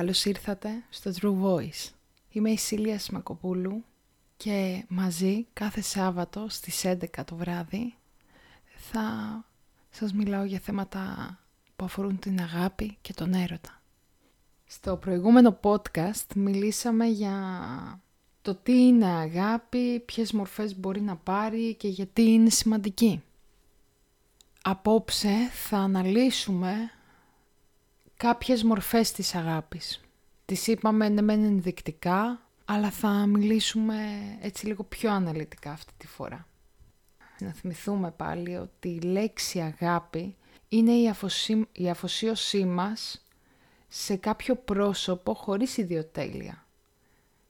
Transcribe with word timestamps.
Καλώς 0.00 0.24
ήρθατε 0.24 0.84
στο 0.90 1.10
True 1.20 1.42
Voice. 1.42 1.90
Είμαι 2.30 2.50
η 2.50 2.56
Σίλια 2.56 2.98
Σμακοπούλου 2.98 3.84
και 4.36 4.84
μαζί 4.88 5.46
κάθε 5.52 5.80
Σάββατο 5.80 6.46
στις 6.48 6.82
11 6.84 6.96
το 7.24 7.36
βράδυ 7.36 7.94
θα 8.76 9.04
σας 9.90 10.12
μιλάω 10.12 10.44
για 10.44 10.58
θέματα 10.58 11.38
που 11.76 11.84
αφορούν 11.84 12.18
την 12.18 12.40
αγάπη 12.40 12.98
και 13.00 13.12
τον 13.12 13.34
έρωτα. 13.34 13.82
Στο 14.66 14.96
προηγούμενο 14.96 15.60
podcast 15.62 16.34
μιλήσαμε 16.34 17.06
για 17.06 17.34
το 18.42 18.54
τι 18.54 18.72
είναι 18.72 19.06
αγάπη, 19.06 20.00
ποιες 20.00 20.32
μορφές 20.32 20.78
μπορεί 20.78 21.00
να 21.00 21.16
πάρει 21.16 21.74
και 21.74 21.88
γιατί 21.88 22.22
είναι 22.22 22.50
σημαντική. 22.50 23.22
Απόψε 24.62 25.48
θα 25.52 25.78
αναλύσουμε 25.78 26.90
κάποιες 28.20 28.62
μορφές 28.62 29.12
της 29.12 29.34
αγάπης. 29.34 30.00
Τις 30.44 30.66
είπαμε 30.66 31.08
ναι 31.08 31.22
μεν 31.22 31.44
ενδεικτικά, 31.44 32.40
αλλά 32.64 32.90
θα 32.90 33.26
μιλήσουμε 33.26 33.96
έτσι 34.40 34.66
λίγο 34.66 34.84
πιο 34.84 35.12
αναλυτικά 35.12 35.70
αυτή 35.70 35.92
τη 35.96 36.06
φορά. 36.06 36.46
Να 37.38 37.52
θυμηθούμε 37.52 38.10
πάλι 38.10 38.56
ότι 38.56 38.88
η 38.88 39.00
λέξη 39.00 39.60
αγάπη 39.60 40.36
είναι 40.68 40.92
η, 40.92 41.08
αφοσί... 41.08 41.68
η 41.72 41.90
αφοσίωσή 41.90 42.64
μας 42.64 43.26
σε 43.88 44.16
κάποιο 44.16 44.56
πρόσωπο 44.56 45.34
χωρίς 45.34 45.76
ιδιοτέλεια 45.76 46.66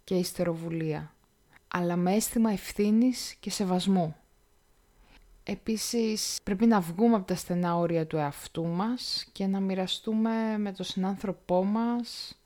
και 0.05 0.15
ιστεροβουλία, 0.15 1.15
αλλά 1.69 1.97
με 1.97 2.15
αίσθημα 2.15 2.51
ευθύνης 2.51 3.35
και 3.41 3.51
σεβασμού. 3.51 4.17
Επίσης 5.53 6.39
πρέπει 6.43 6.67
να 6.67 6.81
βγούμε 6.81 7.17
από 7.17 7.27
τα 7.27 7.35
στενά 7.35 7.77
όρια 7.77 8.07
του 8.07 8.17
εαυτού 8.17 8.67
μας 8.67 9.27
και 9.33 9.47
να 9.47 9.61
μοιραστούμε 9.61 10.59
με 10.59 10.73
τον 10.73 10.85
συνάνθρωπό 10.85 11.65
μας 11.65 12.39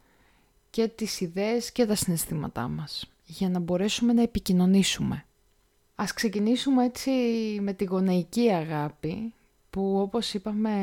και 0.70 0.88
τις 0.88 1.20
ιδέες 1.20 1.72
και 1.72 1.86
τα 1.86 1.94
συναισθήματά 1.94 2.68
μας 2.68 3.10
για 3.24 3.48
να 3.48 3.58
μπορέσουμε 3.58 4.12
να 4.12 4.22
επικοινωνήσουμε. 4.22 5.24
Ας 5.94 6.12
ξεκινήσουμε 6.12 6.84
έτσι 6.84 7.10
με 7.60 7.72
τη 7.72 7.84
γονεϊκή 7.84 8.50
αγάπη 8.50 9.34
που 9.70 10.00
όπως 10.00 10.34
είπαμε 10.34 10.76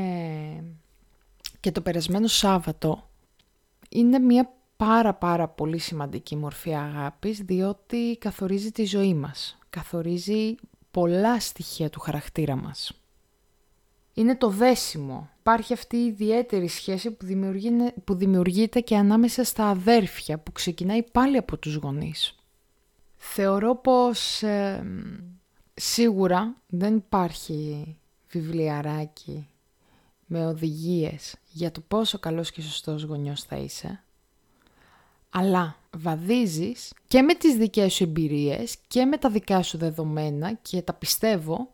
και 1.60 1.72
το 1.72 1.82
περασμένο 1.82 2.28
Σάββατο 2.28 3.10
είναι 3.90 4.20
μια 4.20 4.54
πάρα 4.78 5.14
πάρα 5.14 5.48
πολύ 5.48 5.78
σημαντική 5.78 6.36
μορφή 6.36 6.76
αγάπης 6.76 7.40
διότι 7.40 8.18
καθορίζει 8.20 8.72
τη 8.72 8.86
ζωή 8.86 9.14
μας. 9.14 9.58
Καθορίζει 9.70 10.56
πολλά 10.92 11.40
στοιχεία 11.40 11.90
του 11.90 12.00
χαρακτήρα 12.00 12.56
μας. 12.56 12.92
Είναι 14.14 14.36
το 14.36 14.50
δέσιμο. 14.50 15.30
Υπάρχει 15.40 15.74
αυτή 15.74 15.98
η 15.98 16.06
ιδιαίτερη 16.06 16.68
σχέση 16.68 17.12
που, 17.12 17.26
που 18.04 18.16
δημιουργείται 18.16 18.80
και 18.80 18.98
ανάμεσα 18.98 19.44
στα 19.44 19.66
αδέρφια 19.66 20.38
που 20.38 20.52
ξεκινάει 20.52 21.04
πάλι 21.04 21.38
από 21.38 21.58
τους 21.58 21.76
γονείς. 21.76 22.36
Θεωρώ 23.16 23.76
πως 23.76 24.44
σίγουρα 25.74 26.56
δεν 26.68 26.96
υπάρχει 26.96 27.98
βιβλιαράκι 28.30 29.48
με 30.26 30.46
οδηγίες 30.46 31.36
για 31.52 31.72
το 31.72 31.82
πόσο 31.88 32.20
καλός 32.20 32.52
και 32.52 32.62
σωστός 32.62 33.04
γονιός 33.04 33.44
θα 33.44 33.56
είσαι 33.56 34.04
αλλά 35.32 35.76
βαδίζεις 35.98 36.94
και 37.08 37.22
με 37.22 37.34
τις 37.34 37.56
δικές 37.56 37.94
σου 37.94 38.04
εμπειρίες 38.04 38.78
και 38.88 39.06
με 39.06 39.18
τα 39.18 39.30
δικά 39.30 39.64
σου 39.64 39.78
δεδομένα 39.78 40.54
και 40.54 40.82
τα 40.82 40.94
πιστεύω 40.94 41.70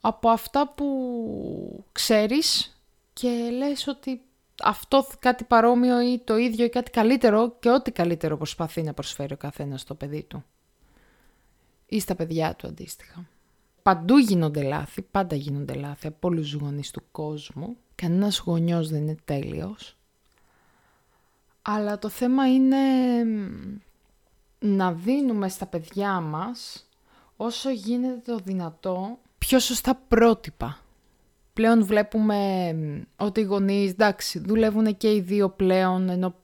από 0.00 0.28
αυτά 0.28 0.68
που 0.68 1.84
ξέρεις 1.92 2.80
και 3.12 3.28
λες 3.28 3.86
ότι 3.86 4.22
αυτό 4.62 5.06
κάτι 5.18 5.44
παρόμοιο 5.44 6.12
ή 6.12 6.18
το 6.24 6.36
ίδιο 6.36 6.64
ή 6.64 6.68
κάτι 6.68 6.90
καλύτερο 6.90 7.56
και 7.60 7.70
ό,τι 7.70 7.90
καλύτερο 7.90 8.36
προσπαθεί 8.36 8.82
να 8.82 8.94
προσφέρει 8.94 9.32
ο 9.32 9.36
καθένας 9.36 9.80
στο 9.80 9.94
παιδί 9.94 10.22
του. 10.22 10.44
Ή 11.86 12.00
στα 12.00 12.14
παιδιά 12.14 12.54
του 12.54 12.66
αντίστοιχα. 12.66 13.28
Παντού 13.82 14.18
γίνονται 14.18 14.62
λάθη, 14.62 15.02
πάντα 15.02 15.36
γίνονται 15.36 15.74
λάθη 15.74 16.06
από 16.06 16.28
όλους 16.28 16.50
τους 16.50 16.60
γονείς 16.60 16.90
του 16.90 17.02
κόσμου. 17.10 17.76
Κανένας 17.94 18.38
γονιός 18.38 18.88
δεν 18.88 19.02
είναι 19.02 19.16
τέλειος. 19.24 19.96
Αλλά 21.62 21.98
το 21.98 22.08
θέμα 22.08 22.52
είναι 22.52 22.76
να 24.58 24.92
δίνουμε 24.92 25.48
στα 25.48 25.66
παιδιά 25.66 26.20
μας 26.20 26.88
όσο 27.36 27.70
γίνεται 27.70 28.32
το 28.32 28.38
δυνατό 28.44 29.18
πιο 29.38 29.58
σωστά 29.58 30.00
πρότυπα. 30.08 30.78
Πλέον 31.52 31.84
βλέπουμε 31.84 32.38
ότι 33.16 33.40
οι 33.40 33.44
γονείς, 33.44 33.90
εντάξει, 33.90 34.38
δουλεύουν 34.38 34.96
και 34.96 35.14
οι 35.14 35.20
δύο 35.20 35.48
πλέον, 35.48 36.08
ενώ 36.08 36.34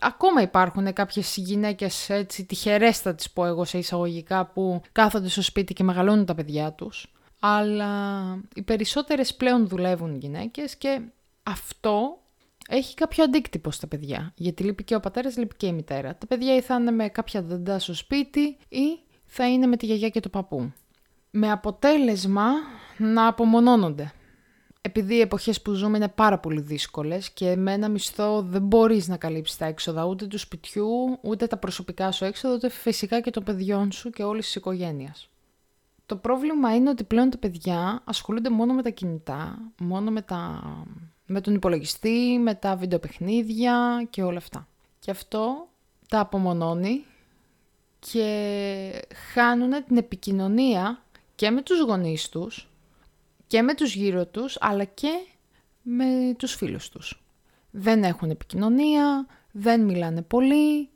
ακόμα 0.00 0.42
υπάρχουν 0.42 0.92
κάποιες 0.92 1.36
γυναίκες 1.36 2.10
έτσι 2.10 2.44
τυχερές 2.44 2.98
θα 2.98 3.14
τις 3.14 3.30
πω 3.30 3.44
εγώ 3.44 3.64
σε 3.64 3.78
εισαγωγικά 3.78 4.46
που 4.46 4.80
κάθονται 4.92 5.28
στο 5.28 5.42
σπίτι 5.42 5.72
και 5.72 5.82
μεγαλώνουν 5.82 6.24
τα 6.24 6.34
παιδιά 6.34 6.72
τους. 6.72 7.12
Αλλά 7.40 8.02
οι 8.54 8.62
περισσότερες 8.62 9.34
πλέον 9.34 9.68
δουλεύουν 9.68 10.16
γυναίκες 10.16 10.76
και 10.76 11.00
αυτό 11.42 12.19
έχει 12.70 12.94
κάποιο 12.94 13.24
αντίκτυπο 13.24 13.70
στα 13.70 13.86
παιδιά. 13.86 14.32
Γιατί 14.34 14.62
λείπει 14.62 14.84
και 14.84 14.94
ο 14.94 15.00
πατέρας, 15.00 15.36
λείπει 15.36 15.56
και 15.56 15.66
η 15.66 15.72
μητέρα. 15.72 16.16
Τα 16.16 16.26
παιδιά 16.26 16.56
ή 16.56 16.60
θα 16.60 16.74
είναι 16.74 16.90
με 16.90 17.08
κάποια 17.08 17.42
δεντά 17.42 17.78
στο 17.78 17.94
σπίτι 17.94 18.56
ή 18.68 18.98
θα 19.24 19.48
είναι 19.48 19.66
με 19.66 19.76
τη 19.76 19.86
γιαγιά 19.86 20.08
και 20.08 20.20
το 20.20 20.28
παππού. 20.28 20.72
Με 21.30 21.50
αποτέλεσμα 21.50 22.50
να 22.96 23.26
απομονώνονται. 23.26 24.12
Επειδή 24.80 25.14
οι 25.14 25.20
εποχές 25.20 25.62
που 25.62 25.72
ζούμε 25.72 25.96
είναι 25.96 26.08
πάρα 26.08 26.38
πολύ 26.38 26.60
δύσκολες 26.60 27.30
και 27.30 27.56
με 27.56 27.72
ένα 27.72 27.88
μισθό 27.88 28.42
δεν 28.42 28.62
μπορείς 28.62 29.08
να 29.08 29.16
καλύψεις 29.16 29.56
τα 29.56 29.66
έξοδα 29.66 30.04
ούτε 30.04 30.26
του 30.26 30.38
σπιτιού, 30.38 31.18
ούτε 31.22 31.46
τα 31.46 31.56
προσωπικά 31.56 32.12
σου 32.12 32.24
έξοδα, 32.24 32.54
ούτε 32.54 32.68
φυσικά 32.68 33.20
και 33.20 33.30
των 33.30 33.44
παιδιών 33.44 33.92
σου 33.92 34.10
και 34.10 34.22
όλης 34.22 34.44
της 34.44 34.54
οικογένειας. 34.54 35.28
Το 36.06 36.16
πρόβλημα 36.16 36.74
είναι 36.74 36.90
ότι 36.90 37.04
πλέον 37.04 37.30
τα 37.30 37.38
παιδιά 37.38 38.02
ασχολούνται 38.04 38.50
μόνο 38.50 38.74
με 38.74 38.82
τα 38.82 38.90
κινητά, 38.90 39.58
μόνο 39.80 40.10
με 40.10 40.22
τα 40.22 40.62
με 41.32 41.40
τον 41.40 41.54
υπολογιστή, 41.54 42.38
με 42.42 42.54
τα 42.54 42.76
βιντεοπαιχνίδια 42.76 44.06
και 44.10 44.22
όλα 44.22 44.38
αυτά. 44.38 44.68
Και 44.98 45.10
αυτό 45.10 45.68
τα 46.08 46.20
απομονώνει 46.20 47.04
και 47.98 49.04
χάνουν 49.32 49.84
την 49.86 49.96
επικοινωνία 49.96 51.02
και 51.34 51.50
με 51.50 51.62
τους 51.62 51.80
γονείς 51.80 52.28
τους 52.28 52.68
και 53.46 53.62
με 53.62 53.74
τους 53.74 53.94
γύρω 53.94 54.26
τους, 54.26 54.56
αλλά 54.60 54.84
και 54.84 55.26
με 55.82 56.34
τους 56.38 56.54
φίλους 56.54 56.88
τους. 56.88 57.22
Δεν 57.70 58.04
έχουν 58.04 58.30
επικοινωνία, 58.30 59.26
δεν 59.52 59.80
μιλάνε 59.80 60.22
πολύ, 60.22 60.88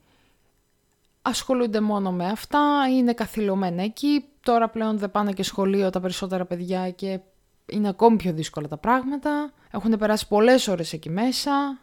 ασχολούνται 1.22 1.80
μόνο 1.80 2.12
με 2.12 2.26
αυτά, 2.26 2.86
είναι 2.90 3.12
καθυλωμένα 3.12 3.82
εκεί. 3.82 4.24
Τώρα 4.40 4.68
πλέον 4.68 4.98
δεν 4.98 5.10
πάνε 5.10 5.32
και 5.32 5.42
σχολείο 5.42 5.90
τα 5.90 6.00
περισσότερα 6.00 6.44
παιδιά 6.44 6.90
και 6.90 7.20
είναι 7.66 7.88
ακόμη 7.88 8.16
πιο 8.16 8.32
δύσκολα 8.32 8.68
τα 8.68 8.76
πράγματα. 8.76 9.52
Έχουν 9.70 9.98
περάσει 9.98 10.28
πολλές 10.28 10.68
ώρες 10.68 10.92
εκεί 10.92 11.10
μέσα, 11.10 11.78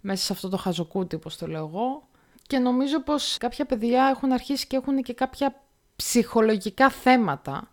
μέσα 0.00 0.24
σε 0.24 0.32
αυτό 0.32 0.48
το 0.48 0.56
χαζοκούτι, 0.56 1.14
όπως 1.14 1.36
το 1.36 1.46
λέω 1.46 1.66
εγώ. 1.66 2.08
Και 2.46 2.58
νομίζω 2.58 3.00
πως 3.00 3.36
κάποια 3.38 3.64
παιδιά 3.64 4.04
έχουν 4.04 4.32
αρχίσει 4.32 4.66
και 4.66 4.76
έχουν 4.76 5.02
και 5.02 5.14
κάποια 5.14 5.62
ψυχολογικά 5.96 6.90
θέματα 6.90 7.70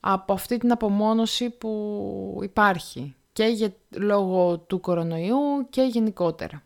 από 0.00 0.32
αυτή 0.32 0.58
την 0.58 0.72
απομόνωση 0.72 1.50
που 1.50 2.40
υπάρχει 2.42 3.14
και 3.32 3.44
για, 3.44 3.74
λόγω 3.90 4.58
του 4.58 4.80
κορονοϊού 4.80 5.66
και 5.70 5.82
γενικότερα. 5.82 6.62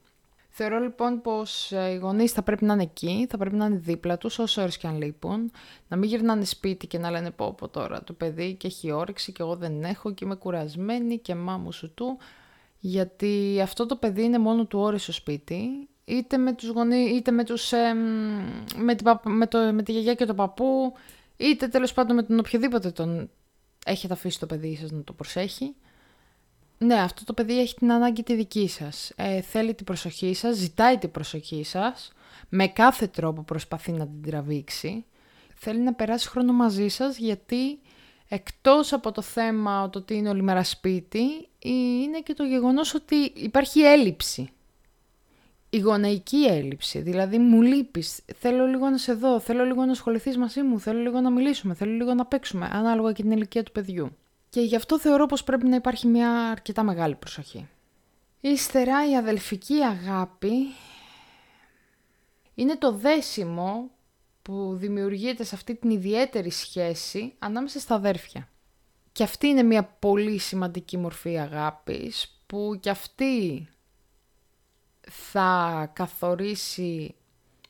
Θεωρώ 0.56 0.78
λοιπόν 0.78 1.20
πως 1.20 1.72
ε, 1.72 1.90
οι 1.92 1.96
γονείς 1.96 2.32
θα 2.32 2.42
πρέπει 2.42 2.64
να 2.64 2.72
είναι 2.72 2.82
εκεί, 2.82 3.26
θα 3.30 3.36
πρέπει 3.36 3.56
να 3.56 3.66
είναι 3.66 3.76
δίπλα 3.76 4.18
τους 4.18 4.38
όσο 4.38 4.62
ώρες 4.62 4.76
και 4.76 4.86
αν 4.86 4.96
λείπουν, 4.96 5.50
να 5.88 5.96
μην 5.96 6.08
γυρνάνε 6.08 6.44
σπίτι 6.44 6.86
και 6.86 6.98
να 6.98 7.10
λένε 7.10 7.30
πω 7.30 7.52
πω 7.52 7.68
τώρα 7.68 8.02
το 8.04 8.12
παιδί 8.12 8.54
και 8.54 8.66
έχει 8.66 8.90
όρεξη 8.90 9.32
και 9.32 9.42
εγώ 9.42 9.56
δεν 9.56 9.84
έχω 9.84 10.12
και 10.12 10.24
είμαι 10.24 10.34
κουρασμένη 10.34 11.18
και 11.18 11.34
μάμου 11.34 11.72
σου 11.72 11.94
του, 11.94 12.18
γιατί 12.78 13.60
αυτό 13.62 13.86
το 13.86 13.96
παιδί 13.96 14.22
είναι 14.22 14.38
μόνο 14.38 14.64
του 14.64 14.78
ώρες 14.78 15.02
στο 15.02 15.12
σπίτι, 15.12 15.88
είτε 16.04 16.36
με 16.36 16.52
τους 16.52 16.68
γονείς, 16.68 17.10
είτε 17.10 17.30
με, 17.30 17.44
τους, 17.44 17.72
με, 18.76 18.94
την, 18.94 19.06
με, 19.22 19.46
το, 19.46 19.58
με 19.72 19.82
τη 19.82 19.92
γιαγιά 19.92 20.14
και 20.14 20.24
τον 20.24 20.36
παππού, 20.36 20.92
είτε 21.36 21.68
τέλος 21.68 21.92
πάντων 21.92 22.16
με 22.16 22.22
τον 22.22 22.38
οποιοδήποτε 22.38 22.90
τον 22.90 23.30
έχετε 23.84 24.12
αφήσει 24.12 24.38
το 24.38 24.46
παιδί 24.46 24.76
σας 24.76 24.90
να 24.90 25.02
το 25.02 25.12
προσέχει. 25.12 25.74
Ναι, 26.84 26.94
αυτό 26.94 27.24
το 27.24 27.32
παιδί 27.32 27.60
έχει 27.60 27.74
την 27.74 27.92
ανάγκη 27.92 28.22
τη 28.22 28.34
δική 28.34 28.68
σας. 28.68 29.12
Ε, 29.16 29.40
θέλει 29.40 29.74
την 29.74 29.86
προσοχή 29.86 30.34
σας, 30.34 30.56
ζητάει 30.56 30.98
την 30.98 31.10
προσοχή 31.10 31.64
σας, 31.64 32.12
με 32.48 32.66
κάθε 32.66 33.06
τρόπο 33.06 33.42
προσπαθεί 33.42 33.92
να 33.92 34.06
την 34.06 34.30
τραβήξει. 34.30 35.04
Θέλει 35.54 35.80
να 35.80 35.94
περάσει 35.94 36.28
χρόνο 36.28 36.52
μαζί 36.52 36.88
σας 36.88 37.18
γιατί 37.18 37.78
εκτός 38.28 38.92
από 38.92 39.12
το 39.12 39.22
θέμα 39.22 39.90
το 39.90 39.98
ότι 39.98 40.14
είναι 40.14 40.28
όλη 40.28 40.42
μέρα 40.42 40.64
σπίτι, 40.64 41.48
είναι 41.58 42.20
και 42.20 42.34
το 42.34 42.44
γεγονός 42.44 42.94
ότι 42.94 43.16
υπάρχει 43.34 43.80
έλλειψη. 43.80 44.48
Η 45.70 45.78
γονεϊκή 45.78 46.44
έλλειψη, 46.44 47.00
δηλαδή 47.00 47.38
μου 47.38 47.62
λείπεις, 47.62 48.20
θέλω 48.38 48.66
λίγο 48.66 48.88
να 48.88 48.98
σε 48.98 49.12
δω, 49.12 49.40
θέλω 49.40 49.64
λίγο 49.64 49.84
να 49.84 49.90
ασχοληθείς 49.90 50.36
μαζί 50.36 50.62
μου, 50.62 50.80
θέλω 50.80 51.00
λίγο 51.00 51.20
να 51.20 51.30
μιλήσουμε, 51.30 51.74
θέλω 51.74 51.92
λίγο 51.92 52.14
να 52.14 52.26
παίξουμε, 52.26 52.68
ανάλογα 52.72 53.12
και 53.12 53.22
την 53.22 53.30
ηλικία 53.30 53.62
του 53.62 53.72
παιδιού 53.72 54.16
και 54.54 54.60
γι' 54.60 54.76
αυτό 54.76 54.98
θεωρώ 54.98 55.26
πως 55.26 55.44
πρέπει 55.44 55.66
να 55.66 55.76
υπάρχει 55.76 56.06
μια 56.06 56.50
αρκετά 56.50 56.82
μεγάλη 56.82 57.14
προσοχή. 57.14 57.68
Ύστερα 58.40 59.10
η 59.10 59.16
αδελφική 59.16 59.74
αγάπη 59.74 60.54
είναι 62.54 62.76
το 62.76 62.92
δέσιμο 62.92 63.90
που 64.42 64.74
δημιουργείται 64.76 65.44
σε 65.44 65.54
αυτή 65.54 65.74
την 65.74 65.90
ιδιαίτερη 65.90 66.50
σχέση 66.50 67.34
ανάμεσα 67.38 67.80
στα 67.80 67.94
αδέρφια. 67.94 68.48
Και 69.12 69.22
αυτή 69.22 69.46
είναι 69.46 69.62
μια 69.62 69.84
πολύ 69.84 70.38
σημαντική 70.38 70.96
μορφή 70.96 71.38
αγάπης 71.38 72.42
που 72.46 72.78
και 72.80 72.90
αυτή 72.90 73.68
θα 75.10 75.90
καθορίσει, 75.92 77.14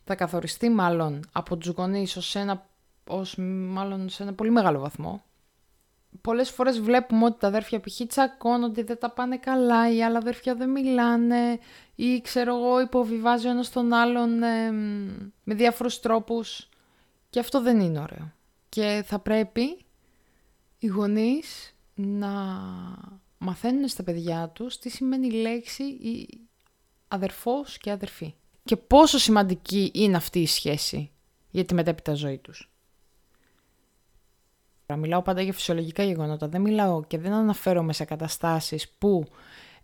θα 0.05 0.15
καθοριστεί 0.15 0.69
μάλλον 0.69 1.25
από 1.33 1.57
τους 1.57 1.69
γονείς 1.69 2.17
ως 2.17 2.35
ένα, 2.35 2.67
ως, 3.07 3.35
μάλλον 3.69 4.09
σε 4.09 4.23
ένα 4.23 4.33
πολύ 4.33 4.51
μεγάλο 4.51 4.81
βαθμό. 4.81 5.25
Πολλές 6.21 6.51
φορές 6.51 6.81
βλέπουμε 6.81 7.25
ότι 7.25 7.39
τα 7.39 7.47
αδέρφια 7.47 7.81
π.χ. 7.81 8.01
τσακώνονται, 8.07 8.83
δεν 8.83 8.99
τα 8.99 9.11
πάνε 9.11 9.37
καλά, 9.37 9.95
οι 9.95 10.03
άλλα 10.03 10.19
αδέρφια 10.19 10.55
δεν 10.55 10.71
μιλάνε 10.71 11.59
ή 11.95 12.21
ξέρω 12.21 12.57
εγώ 12.57 12.81
υποβιβάζει 12.81 13.47
ο 13.47 13.51
ένας 13.51 13.71
τον 13.71 13.93
άλλον 13.93 14.31
με 15.45 15.55
διάφορους 15.55 16.01
τρόπους 16.01 16.69
και 17.31 17.41
αυτό 17.41 17.61
δεν 17.61 17.81
είναι 17.81 18.01
ωραίο. 18.01 18.33
Και 18.69 19.03
θα 19.07 19.19
πρέπει 19.19 19.85
οι 20.79 20.87
γονείς 20.87 21.75
να 21.95 22.31
μαθαίνουν 23.39 23.89
στα 23.89 24.03
παιδιά 24.03 24.49
τους 24.49 24.79
τι 24.79 24.89
σημαίνει 24.89 25.27
η 25.27 25.31
λέξη 25.31 25.83
η 25.83 26.41
αδερφός 27.09 27.79
και 27.79 27.91
αδερφή. 27.91 28.35
Και 28.65 28.77
πόσο 28.77 29.19
σημαντική 29.19 29.91
είναι 29.95 30.17
αυτή 30.17 30.39
η 30.41 30.47
σχέση 30.47 31.11
για 31.51 31.65
τη 31.65 31.75
μετέπειτα 31.75 32.15
ζωή 32.15 32.39
τους. 32.39 32.74
Μιλάω 34.87 35.23
πάντα 35.23 35.43
για 35.43 35.53
φυσιολογικά 35.53 36.03
γεγονότα, 36.03 36.49
δεν 36.49 36.61
μιλάω 36.61 37.05
και 37.05 37.19
δεν 37.19 37.33
αναφέρομαι 37.33 37.93
σε 37.93 38.05
καταστάσεις 38.05 38.89
που 38.99 39.27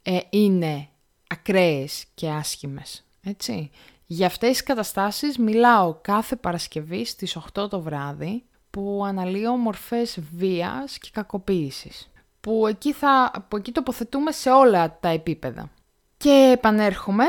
ε, 0.02 0.18
είναι 0.30 0.88
ακραίες 1.28 2.04
και 2.14 2.28
άσχημες. 2.28 3.04
Έτσι. 3.22 3.70
Για 4.06 4.26
αυτές 4.26 4.50
τις 4.50 4.62
καταστάσεις 4.62 5.38
μιλάω 5.38 5.94
κάθε 6.00 6.36
Παρασκευή 6.36 7.04
στις 7.04 7.38
8 7.54 7.70
το 7.70 7.80
βράδυ 7.80 8.44
που 8.70 9.02
αναλύω 9.06 9.56
μορφές 9.56 10.18
βίας 10.36 10.98
και 10.98 11.10
κακοποίησης. 11.12 12.10
Που 12.40 12.66
εκεί, 12.66 12.92
θα, 12.92 13.46
που 13.48 13.56
εκεί 13.56 13.72
τοποθετούμε 13.72 14.32
σε 14.32 14.50
όλα 14.50 14.98
τα 15.00 15.08
επίπεδα. 15.08 15.70
Και 16.16 16.50
επανέρχομαι 16.54 17.24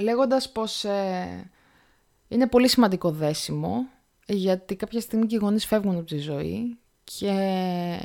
λέγοντας 0.00 0.52
πως 0.52 0.84
ε, 0.84 1.50
είναι 2.28 2.46
πολύ 2.46 2.68
σημαντικό 2.68 3.10
δέσιμο 3.10 3.86
γιατί 4.34 4.76
κάποια 4.76 5.00
στιγμή 5.00 5.26
και 5.26 5.34
οι 5.34 5.38
γονείς 5.38 5.66
φεύγουν 5.66 5.96
από 5.96 6.06
τη 6.06 6.18
ζωή 6.18 6.78
και 7.04 7.98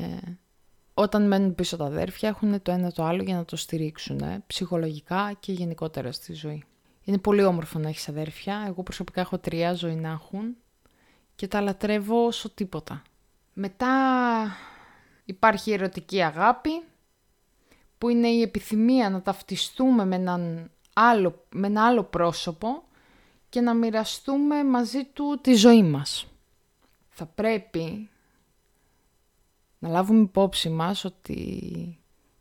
όταν 0.93 1.27
μένουν 1.27 1.55
πίσω 1.55 1.77
τα 1.77 1.85
αδέρφια 1.85 2.29
έχουν 2.29 2.61
το 2.61 2.71
ένα 2.71 2.91
το 2.91 3.03
άλλο 3.03 3.23
για 3.23 3.35
να 3.35 3.45
το 3.45 3.55
στηρίξουν 3.55 4.21
ψυχολογικά 4.47 5.33
και 5.39 5.51
γενικότερα 5.51 6.11
στη 6.11 6.33
ζωή. 6.33 6.63
Είναι 7.03 7.17
πολύ 7.17 7.43
όμορφο 7.43 7.79
να 7.79 7.89
έχεις 7.89 8.09
αδέρφια. 8.09 8.63
Εγώ 8.67 8.83
προσωπικά 8.83 9.21
έχω 9.21 9.37
τρία 9.37 9.73
ζωή 9.73 9.95
να 9.95 10.09
έχουν 10.09 10.55
και 11.35 11.47
τα 11.47 11.61
λατρεύω 11.61 12.25
όσο 12.25 12.49
τίποτα. 12.49 13.01
Μετά 13.53 13.87
υπάρχει 15.25 15.69
η 15.69 15.73
ερωτική 15.73 16.21
αγάπη 16.21 16.83
που 17.97 18.09
είναι 18.09 18.27
η 18.27 18.41
επιθυμία 18.41 19.09
να 19.09 19.21
ταυτιστούμε 19.21 20.05
με, 20.05 20.15
έναν 20.15 20.71
άλλο, 20.93 21.45
με 21.49 21.67
ένα 21.67 21.85
άλλο 21.85 22.03
πρόσωπο 22.03 22.83
και 23.57 23.63
να 23.63 23.73
μοιραστούμε 23.73 24.63
μαζί 24.63 25.03
του 25.03 25.39
τη 25.41 25.53
ζωή 25.53 25.83
μας. 25.83 26.27
Θα 27.09 27.25
πρέπει 27.25 28.09
να 29.79 29.89
λάβουμε 29.89 30.21
υπόψη 30.21 30.69
μας 30.69 31.05
ότι 31.05 31.33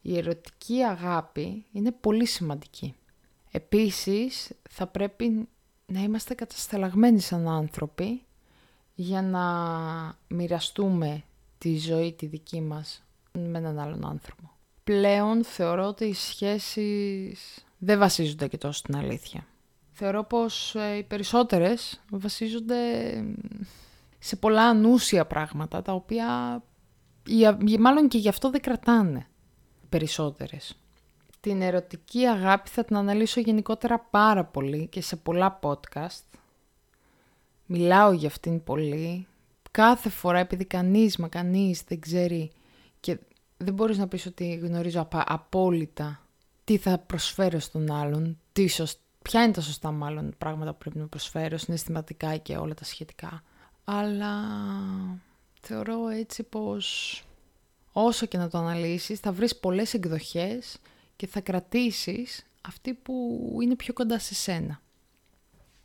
η 0.02 0.16
ερωτική 0.18 0.82
αγάπη 0.82 1.64
είναι 1.72 1.92
πολύ 1.92 2.26
σημαντική. 2.26 2.94
Επίσης, 3.50 4.52
θα 4.70 4.86
πρέπει 4.86 5.48
να 5.86 6.00
είμαστε 6.00 6.34
κατασταλαγμένοι 6.34 7.20
σαν 7.20 7.48
άνθρωποι 7.48 8.22
για 8.94 9.22
να 9.22 9.44
μοιραστούμε 10.28 11.22
τη 11.58 11.78
ζωή 11.78 12.12
τη 12.12 12.26
δική 12.26 12.60
μας 12.60 13.04
με 13.32 13.58
έναν 13.58 13.78
άλλον 13.78 14.06
άνθρωπο. 14.06 14.50
Πλέον 14.84 15.44
θεωρώ 15.44 15.86
ότι 15.86 16.04
οι 16.04 16.14
σχέσεις 16.14 17.64
δεν 17.78 17.98
βασίζονται 17.98 18.48
και 18.48 18.58
τόσο 18.58 18.78
στην 18.78 18.96
αλήθεια. 18.96 19.46
Θεωρώ 19.98 20.25
πως 20.25 20.75
ε, 20.75 20.96
οι 20.96 21.02
περισσότερες 21.02 22.02
βασίζονται 22.10 22.76
σε 24.19 24.37
πολλά 24.37 24.62
ανούσια 24.62 25.26
πράγματα, 25.26 25.82
τα 25.82 25.93
οποία 25.93 26.62
μάλλον 27.78 28.08
και 28.08 28.19
γι' 28.19 28.28
αυτό 28.28 28.50
δεν 28.50 28.60
κρατάνε 28.60 29.26
περισσότερες. 29.88 30.76
Την 31.40 31.62
ερωτική 31.62 32.26
αγάπη 32.26 32.69
θα 32.69 32.84
την 32.84 32.96
αναλύσω 32.96 33.40
γενικότερα 33.40 33.98
πάρα 33.98 34.44
πολύ 34.44 34.87
και 34.87 35.00
σε 35.00 35.16
πολλά 35.16 35.58
podcast. 35.62 36.38
Μιλάω 37.66 38.12
για 38.12 38.28
αυτήν 38.28 38.64
πολύ. 38.64 39.26
Κάθε 39.70 40.08
φορά 40.08 40.38
επειδή 40.38 40.64
κανείς 40.64 41.16
μα 41.16 41.28
κανείς 41.28 41.82
δεν 41.82 42.00
ξέρει 42.00 42.50
και 43.00 43.19
δεν 43.56 43.75
μπορείς 43.75 43.99
να 43.99 44.08
πεις 44.08 44.26
ότι 44.26 44.54
γνωρίζω 44.54 45.08
απόλυτα 45.10 46.20
τι 46.64 46.76
θα 46.76 46.99
προσφέρω 46.99 47.58
στον 47.58 47.92
άλλον, 47.92 48.38
τι 48.52 48.66
ποια 49.26 49.43
είναι 49.43 49.52
τα 49.52 49.61
σωστά 49.61 49.90
μάλλον 49.90 50.34
πράγματα 50.38 50.73
που 50.73 50.78
πρέπει 50.78 50.99
να 50.99 51.06
προσφέρω 51.06 51.56
συναισθηματικά 51.56 52.37
και 52.37 52.56
όλα 52.56 52.75
τα 52.75 52.84
σχετικά. 52.84 53.43
Αλλά 53.84 54.32
θεωρώ 55.61 56.08
έτσι 56.08 56.43
πως 56.43 57.25
όσο 57.93 58.26
και 58.26 58.38
να 58.38 58.49
το 58.49 58.58
αναλύσεις 58.58 59.20
θα 59.20 59.32
βρεις 59.32 59.56
πολλές 59.56 59.94
εκδοχές 59.94 60.78
και 61.17 61.26
θα 61.26 61.40
κρατήσεις 61.40 62.46
αυτή 62.61 62.94
που 62.94 63.38
είναι 63.62 63.75
πιο 63.75 63.93
κοντά 63.93 64.19
σε 64.19 64.34
σένα. 64.34 64.81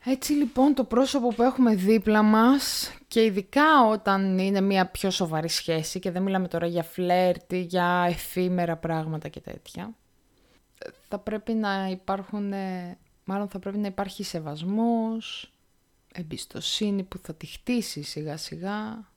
Έτσι 0.06 0.34
λοιπόν 0.34 0.74
το 0.74 0.84
πρόσωπο 0.84 1.28
που 1.28 1.44
έχουμε 1.44 1.76
δίπλα 1.76 2.22
μας 2.22 2.92
και 3.08 3.24
ειδικά 3.24 3.88
όταν 3.90 4.38
είναι 4.38 4.62
μια 4.62 4.86
πιο 4.86 5.10
σοβαρή 5.10 5.50
σχέση 5.50 6.00
και 6.00 6.12
δεν 6.12 6.22
μιλάμε 6.22 6.48
τώρα 6.48 6.68
για 6.68 6.84
φλερτ 6.84 7.54
για 7.54 8.06
εφήμερα 8.10 8.78
πράγματα 8.78 9.28
και 9.28 9.40
τέτοια, 9.40 9.94
θα 11.08 11.20
πρέπει 11.20 11.54
να 11.54 11.88
υπάρχουν, 11.88 12.54
μάλλον 13.32 13.50
θα 13.50 13.60
πρέπει 13.60 13.78
να 13.78 13.88
υπάρχει 13.88 14.24
σεβασμός, 14.24 15.52
εμπιστοσύνη 16.14 17.04
που 17.04 17.18
θα 17.18 17.36
τη 17.36 17.46
χτίσει 17.46 18.02
σιγά 18.02 18.38
σιγά, 18.38 19.10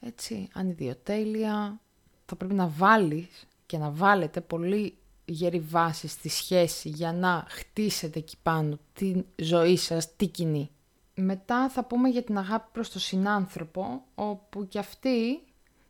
έτσι, 0.00 0.48
ανιδιοτέλεια, 0.52 1.80
θα 2.26 2.36
πρέπει 2.36 2.54
να 2.54 2.68
βάλεις 2.68 3.46
και 3.66 3.78
να 3.78 3.90
βάλετε 3.90 4.40
πολύ 4.40 4.98
γερή 5.24 5.60
βάση 5.60 6.08
στη 6.08 6.28
σχέση 6.28 6.88
για 6.88 7.12
να 7.12 7.46
χτίσετε 7.48 8.18
εκεί 8.18 8.36
πάνω 8.42 8.78
τη 8.92 9.22
ζωή 9.36 9.76
σας, 9.76 10.16
τι 10.16 10.26
κοινή. 10.26 10.70
Μετά 11.14 11.68
θα 11.68 11.84
πούμε 11.84 12.08
για 12.08 12.22
την 12.22 12.38
αγάπη 12.38 12.68
προς 12.72 12.90
τον 12.90 13.00
συνάνθρωπο, 13.00 14.04
όπου 14.14 14.68
και 14.68 14.78
αυτή 14.78 15.42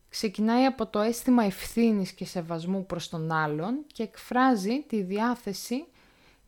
ξεκινάει 0.08 0.64
από 0.64 0.86
το 0.86 1.00
αίσθημα 1.00 1.44
ευθύνης 1.44 2.12
και 2.12 2.24
σεβασμού 2.24 2.86
προς 2.86 3.08
τον 3.08 3.32
άλλον 3.32 3.84
και 3.86 4.02
εκφράζει 4.02 4.84
τη 4.88 5.02
διάθεση 5.02 5.86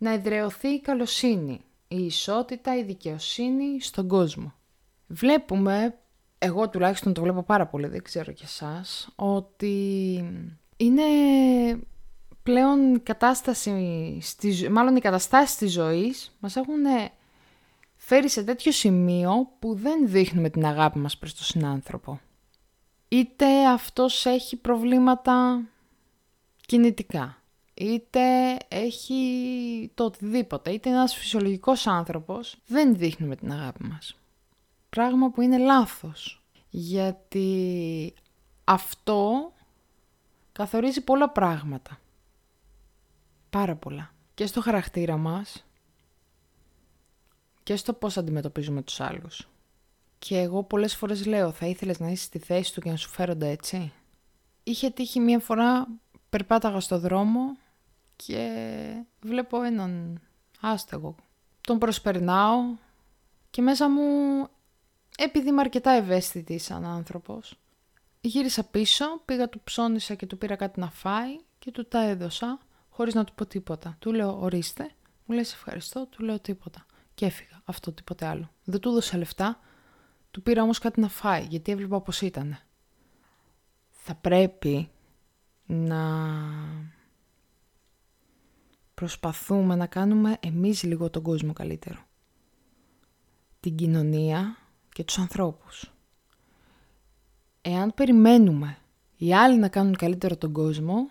να 0.00 0.12
εδρεωθεί 0.12 0.68
η 0.68 0.80
καλοσύνη, 0.80 1.60
η 1.88 2.04
ισότητα, 2.04 2.76
η 2.76 2.82
δικαιοσύνη 2.82 3.80
στον 3.80 4.08
κόσμο. 4.08 4.52
Βλέπουμε, 5.06 5.98
εγώ 6.38 6.68
τουλάχιστον 6.68 7.12
το 7.12 7.22
βλέπω 7.22 7.42
πάρα 7.42 7.66
πολύ, 7.66 7.86
δεν 7.86 8.02
ξέρω 8.02 8.32
κι 8.32 8.44
εσάς, 8.44 9.08
ότι 9.16 10.14
είναι 10.76 11.02
πλέον 12.42 12.94
η 12.94 12.98
κατάσταση, 12.98 14.18
στη, 14.22 14.68
μάλλον 14.70 14.96
οι 14.96 15.00
καταστάσεις 15.00 15.56
της 15.56 15.72
ζωής 15.72 16.36
μας 16.40 16.56
έχουν 16.56 16.84
φέρει 17.96 18.28
σε 18.28 18.44
τέτοιο 18.44 18.72
σημείο 18.72 19.48
που 19.58 19.74
δεν 19.74 20.08
δείχνουμε 20.08 20.50
την 20.50 20.66
αγάπη 20.66 20.98
μας 20.98 21.18
προς 21.18 21.34
τον 21.34 21.44
συνάνθρωπο. 21.44 22.20
Είτε 23.08 23.66
αυτός 23.66 24.26
έχει 24.26 24.56
προβλήματα 24.56 25.62
κινητικά, 26.66 27.39
είτε 27.80 28.56
έχει 28.68 29.90
το 29.94 30.04
οτιδήποτε, 30.04 30.70
είτε 30.70 30.88
είναι 30.88 30.98
ένας 30.98 31.14
φυσιολογικός 31.14 31.86
άνθρωπος, 31.86 32.56
δεν 32.66 32.96
δείχνουμε 32.96 33.36
την 33.36 33.52
αγάπη 33.52 33.84
μας. 33.84 34.18
Πράγμα 34.90 35.30
που 35.30 35.40
είναι 35.40 35.58
λάθος, 35.58 36.42
γιατί 36.70 38.14
αυτό 38.64 39.52
καθορίζει 40.52 41.00
πολλά 41.00 41.30
πράγματα. 41.30 42.00
Πάρα 43.50 43.76
πολλά. 43.76 44.14
Και 44.34 44.46
στο 44.46 44.60
χαρακτήρα 44.60 45.16
μας 45.16 45.64
και 47.62 47.76
στο 47.76 47.92
πώς 47.92 48.16
αντιμετωπίζουμε 48.16 48.82
τους 48.82 49.00
άλλους. 49.00 49.48
Και 50.18 50.38
εγώ 50.38 50.62
πολλές 50.62 50.96
φορές 50.96 51.26
λέω, 51.26 51.52
θα 51.52 51.66
ήθελες 51.66 51.98
να 51.98 52.08
είσαι 52.08 52.24
στη 52.24 52.38
θέση 52.38 52.74
του 52.74 52.80
και 52.80 52.90
να 52.90 52.96
σου 52.96 53.08
φέρονται 53.08 53.48
έτσι; 53.48 53.92
Είχε 54.62 54.90
τύχει 54.90 55.20
μία 55.20 55.38
φορά, 55.38 55.86
περπάταγα 56.30 56.80
στο 56.80 56.98
δρόμο 56.98 57.56
και 58.26 59.04
βλέπω 59.20 59.62
έναν 59.62 60.20
άστεγο. 60.60 61.14
Τον 61.60 61.78
προσπερνάω 61.78 62.60
και 63.50 63.62
μέσα 63.62 63.90
μου, 63.90 64.02
επειδή 65.16 65.48
είμαι 65.48 65.60
αρκετά 65.60 65.90
ευαίσθητη 65.90 66.58
σαν 66.58 66.84
άνθρωπος, 66.84 67.58
γύρισα 68.20 68.64
πίσω, 68.64 69.04
πήγα 69.24 69.48
του 69.48 69.60
ψώνισα 69.64 70.14
και 70.14 70.26
του 70.26 70.38
πήρα 70.38 70.56
κάτι 70.56 70.80
να 70.80 70.90
φάει 70.90 71.38
και 71.58 71.70
του 71.70 71.88
τα 71.88 72.02
έδωσα 72.02 72.58
χωρίς 72.88 73.14
να 73.14 73.24
του 73.24 73.34
πω 73.34 73.46
τίποτα. 73.46 73.96
Του 73.98 74.12
λέω 74.12 74.40
ορίστε, 74.40 74.90
μου 75.24 75.34
λέει 75.34 75.44
ευχαριστώ, 75.44 76.06
του 76.06 76.24
λέω 76.24 76.40
τίποτα. 76.40 76.86
και 77.14 77.26
έφυγα. 77.26 77.62
Αυτό 77.64 77.92
τίποτε 77.92 78.26
άλλο. 78.26 78.50
Δεν 78.64 78.80
του 78.80 78.88
έδωσα 78.88 79.18
λεφτά, 79.18 79.60
του 80.30 80.42
πήρα 80.42 80.62
όμως 80.62 80.78
κάτι 80.78 81.00
να 81.00 81.08
φάει, 81.08 81.44
γιατί 81.44 81.72
έβλεπα 81.72 82.00
πως 82.00 82.20
ήταν. 82.20 82.58
Θα 83.90 84.14
πρέπει 84.14 84.90
να 85.66 86.00
προσπαθούμε 89.00 89.74
να 89.74 89.86
κάνουμε 89.86 90.36
εμείς 90.40 90.82
λίγο 90.82 91.10
τον 91.10 91.22
κόσμο 91.22 91.52
καλύτερο. 91.52 91.98
Την 93.60 93.76
κοινωνία 93.76 94.56
και 94.92 95.04
τους 95.04 95.18
ανθρώπους. 95.18 95.92
Εάν 97.60 97.94
περιμένουμε 97.94 98.78
οι 99.16 99.34
άλλοι 99.34 99.58
να 99.58 99.68
κάνουν 99.68 99.96
καλύτερο 99.96 100.36
τον 100.36 100.52
κόσμο, 100.52 101.06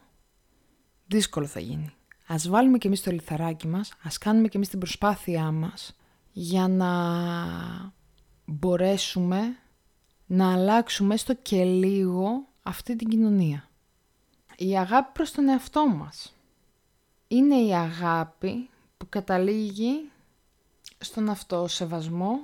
δύσκολο 1.08 1.46
θα 1.46 1.60
γίνει. 1.60 1.94
Ας 2.28 2.48
βάλουμε 2.48 2.78
και 2.78 2.88
εμείς 2.88 3.02
το 3.02 3.12
λιθαράκι 3.12 3.68
μας, 3.68 3.94
ας 4.04 4.18
κάνουμε 4.18 4.48
και 4.48 4.58
εμείς 4.58 4.70
την 4.70 4.80
προσπάθειά 4.80 5.52
μας 5.52 5.96
για 6.32 6.68
να 6.68 6.92
μπορέσουμε 8.46 9.58
να 10.26 10.54
αλλάξουμε 10.54 11.14
έστω 11.14 11.36
και 11.36 11.64
λίγο 11.64 12.48
αυτή 12.64 12.96
την 12.96 13.08
κοινωνία. 13.08 13.70
Η 14.58 14.78
αγάπη 14.78 15.12
προς 15.14 15.32
τον 15.32 15.48
εαυτό 15.48 15.88
μας 15.88 16.34
είναι 17.32 17.56
η 17.56 17.74
αγάπη 17.76 18.70
που 18.98 19.10
καταλήγει 19.10 20.10
στον 20.98 21.30
αυτοσεβασμό, 21.30 22.40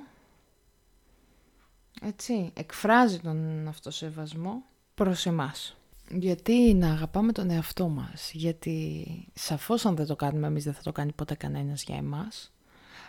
έτσι, 2.02 2.52
εκφράζει 2.54 3.18
τον 3.18 3.68
αυτοσεβασμό 3.68 4.62
προς 4.94 5.26
εμάς. 5.26 5.76
Γιατί 6.10 6.74
να 6.74 6.90
αγαπάμε 6.92 7.32
τον 7.32 7.50
εαυτό 7.50 7.88
μας, 7.88 8.30
γιατί 8.32 9.06
σαφώς 9.34 9.86
αν 9.86 9.96
δεν 9.96 10.06
το 10.06 10.16
κάνουμε 10.16 10.46
εμείς 10.46 10.64
δεν 10.64 10.74
θα 10.74 10.82
το 10.82 10.92
κάνει 10.92 11.12
ποτέ 11.12 11.34
κανένας 11.34 11.82
για 11.82 11.96
εμάς, 11.96 12.52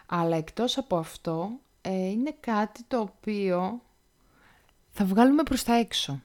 αλλά 0.05 0.35
εκτός 0.35 0.77
από 0.77 0.97
αυτό 0.97 1.49
ε, 1.81 1.91
είναι 1.91 2.35
κάτι 2.39 2.83
το 2.87 2.99
οποίο 2.99 3.81
θα 4.91 5.05
βγάλουμε 5.05 5.43
προς 5.43 5.63
τα 5.63 5.73
έξω. 5.73 6.21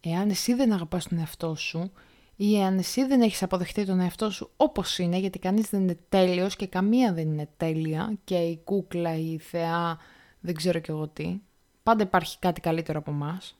Εάν 0.00 0.30
εσύ 0.30 0.54
δεν 0.54 0.72
αγαπάς 0.72 1.08
τον 1.08 1.18
εαυτό 1.18 1.54
σου 1.54 1.92
ή 2.36 2.60
εάν 2.60 2.78
εσύ 2.78 3.04
δεν 3.04 3.20
έχεις 3.20 3.42
αποδεχτεί 3.42 3.84
τον 3.84 4.00
εαυτό 4.00 4.30
σου 4.30 4.50
όπως 4.56 4.98
είναι, 4.98 5.18
γιατί 5.18 5.38
κανείς 5.38 5.68
δεν 5.70 5.80
είναι 5.80 5.98
τέλειος 6.08 6.56
και 6.56 6.66
καμία 6.66 7.12
δεν 7.12 7.32
είναι 7.32 7.48
τέλεια 7.56 8.12
και 8.24 8.36
η 8.36 8.60
κούκλα, 8.64 9.16
η 9.16 9.38
θεά, 9.38 9.98
δεν 10.40 10.54
ξέρω 10.54 10.78
κι 10.78 10.90
εγώ 10.90 11.08
τι. 11.08 11.40
Πάντα 11.82 12.02
υπάρχει 12.02 12.38
κάτι 12.38 12.60
καλύτερο 12.60 12.98
από 12.98 13.12
μας. 13.12 13.56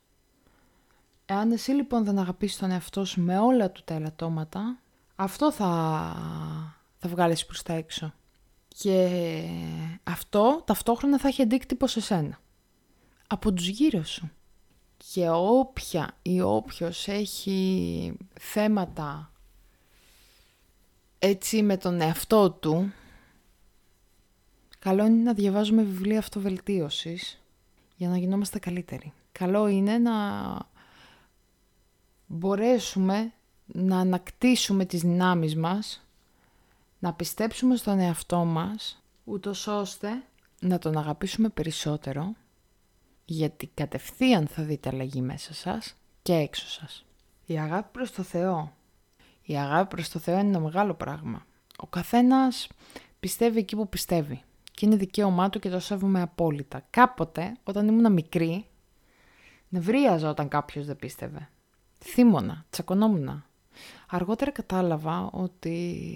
Εάν 1.26 1.52
εσύ 1.52 1.71
λοιπόν 1.71 2.04
δεν 2.04 2.18
αγαπήσεις 2.18 2.59
τον 2.59 2.71
εαυτό 2.71 3.04
σου 3.04 3.21
με 3.21 3.38
όλα 3.38 3.71
του 3.71 3.83
τα 3.85 3.95
ελαττώματα, 3.95 4.78
αυτό 5.16 5.52
θα, 5.52 5.68
θα 6.99 7.09
βγάλεις 7.09 7.47
προς 7.47 7.62
τα 7.62 7.73
έξω. 7.73 8.12
Και 8.68 9.09
αυτό 10.02 10.62
ταυτόχρονα 10.66 11.18
θα 11.18 11.28
έχει 11.28 11.42
αντίκτυπο 11.42 11.87
σε 11.87 12.00
σένα. 12.00 12.40
Από 13.26 13.52
τους 13.52 13.68
γύρω 13.68 14.04
σου. 14.04 14.30
Και 15.13 15.31
όποια 15.31 16.17
ή 16.23 16.41
όποιος 16.41 17.09
έχει 17.09 18.13
θέματα 18.41 19.31
έτσι 21.19 21.63
με 21.63 21.77
τον 21.77 22.01
εαυτό 22.01 22.51
του, 22.51 22.93
καλό 24.79 25.05
είναι 25.05 25.23
να 25.23 25.33
διαβάζουμε 25.33 25.83
βιβλία 25.83 26.19
αυτοβελτίωσης 26.19 27.43
για 27.97 28.09
να 28.09 28.19
γινόμαστε 28.19 28.59
καλύτεροι. 28.59 29.13
Καλό 29.33 29.69
είναι 29.69 29.99
να 29.99 30.13
μπορέσουμε 32.27 33.33
να 33.67 33.99
ανακτήσουμε 33.99 34.85
τις 34.85 35.01
δυνάμεις 35.01 35.57
μας, 35.57 36.07
να 36.99 37.13
πιστέψουμε 37.13 37.77
στον 37.77 37.99
εαυτό 37.99 38.45
μας, 38.45 39.03
ούτως 39.25 39.67
ώστε 39.67 40.23
να 40.61 40.79
τον 40.79 40.99
αγαπήσουμε 40.99 41.49
περισσότερο, 41.49 42.35
γιατί 43.28 43.71
κατευθείαν 43.75 44.47
θα 44.47 44.62
δείτε 44.62 44.88
αλλαγή 44.88 45.21
μέσα 45.21 45.54
σας 45.54 45.95
και 46.23 46.33
έξω 46.33 46.68
σας. 46.68 47.04
Η 47.47 47.59
αγάπη 47.59 47.88
προς 47.92 48.12
το 48.12 48.23
Θεό. 48.23 48.73
Η 49.42 49.59
αγάπη 49.59 49.95
προς 49.95 50.09
το 50.09 50.18
Θεό 50.18 50.38
είναι 50.38 50.49
ένα 50.49 50.61
μεγάλο 50.61 50.95
πράγμα. 50.95 51.47
Ο 51.76 51.87
καθένας 51.87 52.68
πιστεύει 53.21 53.59
εκεί 53.59 53.76
που 53.76 53.88
πιστεύει 53.88 54.42
και 54.73 54.87
είναι 54.87 54.97
δικαίωμά 54.97 55.50
του 55.50 55.59
και 55.59 55.68
το 55.68 55.80
σέβομαι 55.80 56.23
απόλυτα. 56.23 56.87
Κάποτε, 56.90 57.56
όταν 57.64 57.88
ήμουν 57.88 58.12
μικρή, 58.12 58.66
νευρίαζα 59.68 60.30
όταν 60.30 60.49
κάποιος 60.49 60.87
δεν 60.87 60.97
πίστευε 60.97 61.49
θύμωνα, 62.04 62.64
τσακωνόμουν. 62.71 63.45
Αργότερα 64.09 64.50
κατάλαβα 64.50 65.30
ότι 65.33 66.09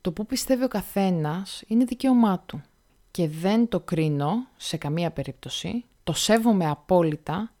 το 0.00 0.12
που 0.12 0.26
πιστεύει 0.26 0.64
ο 0.64 0.68
καθένας 0.68 1.62
είναι 1.66 1.84
δικαίωμά 1.84 2.42
του 2.46 2.62
και 3.10 3.28
δεν 3.28 3.68
το 3.68 3.80
κρίνω 3.80 4.46
σε 4.56 4.76
καμία 4.76 5.10
περίπτωση, 5.10 5.84
το 6.10 6.16
σέβομαι 6.16 6.66
απόλυτα, 6.66 7.52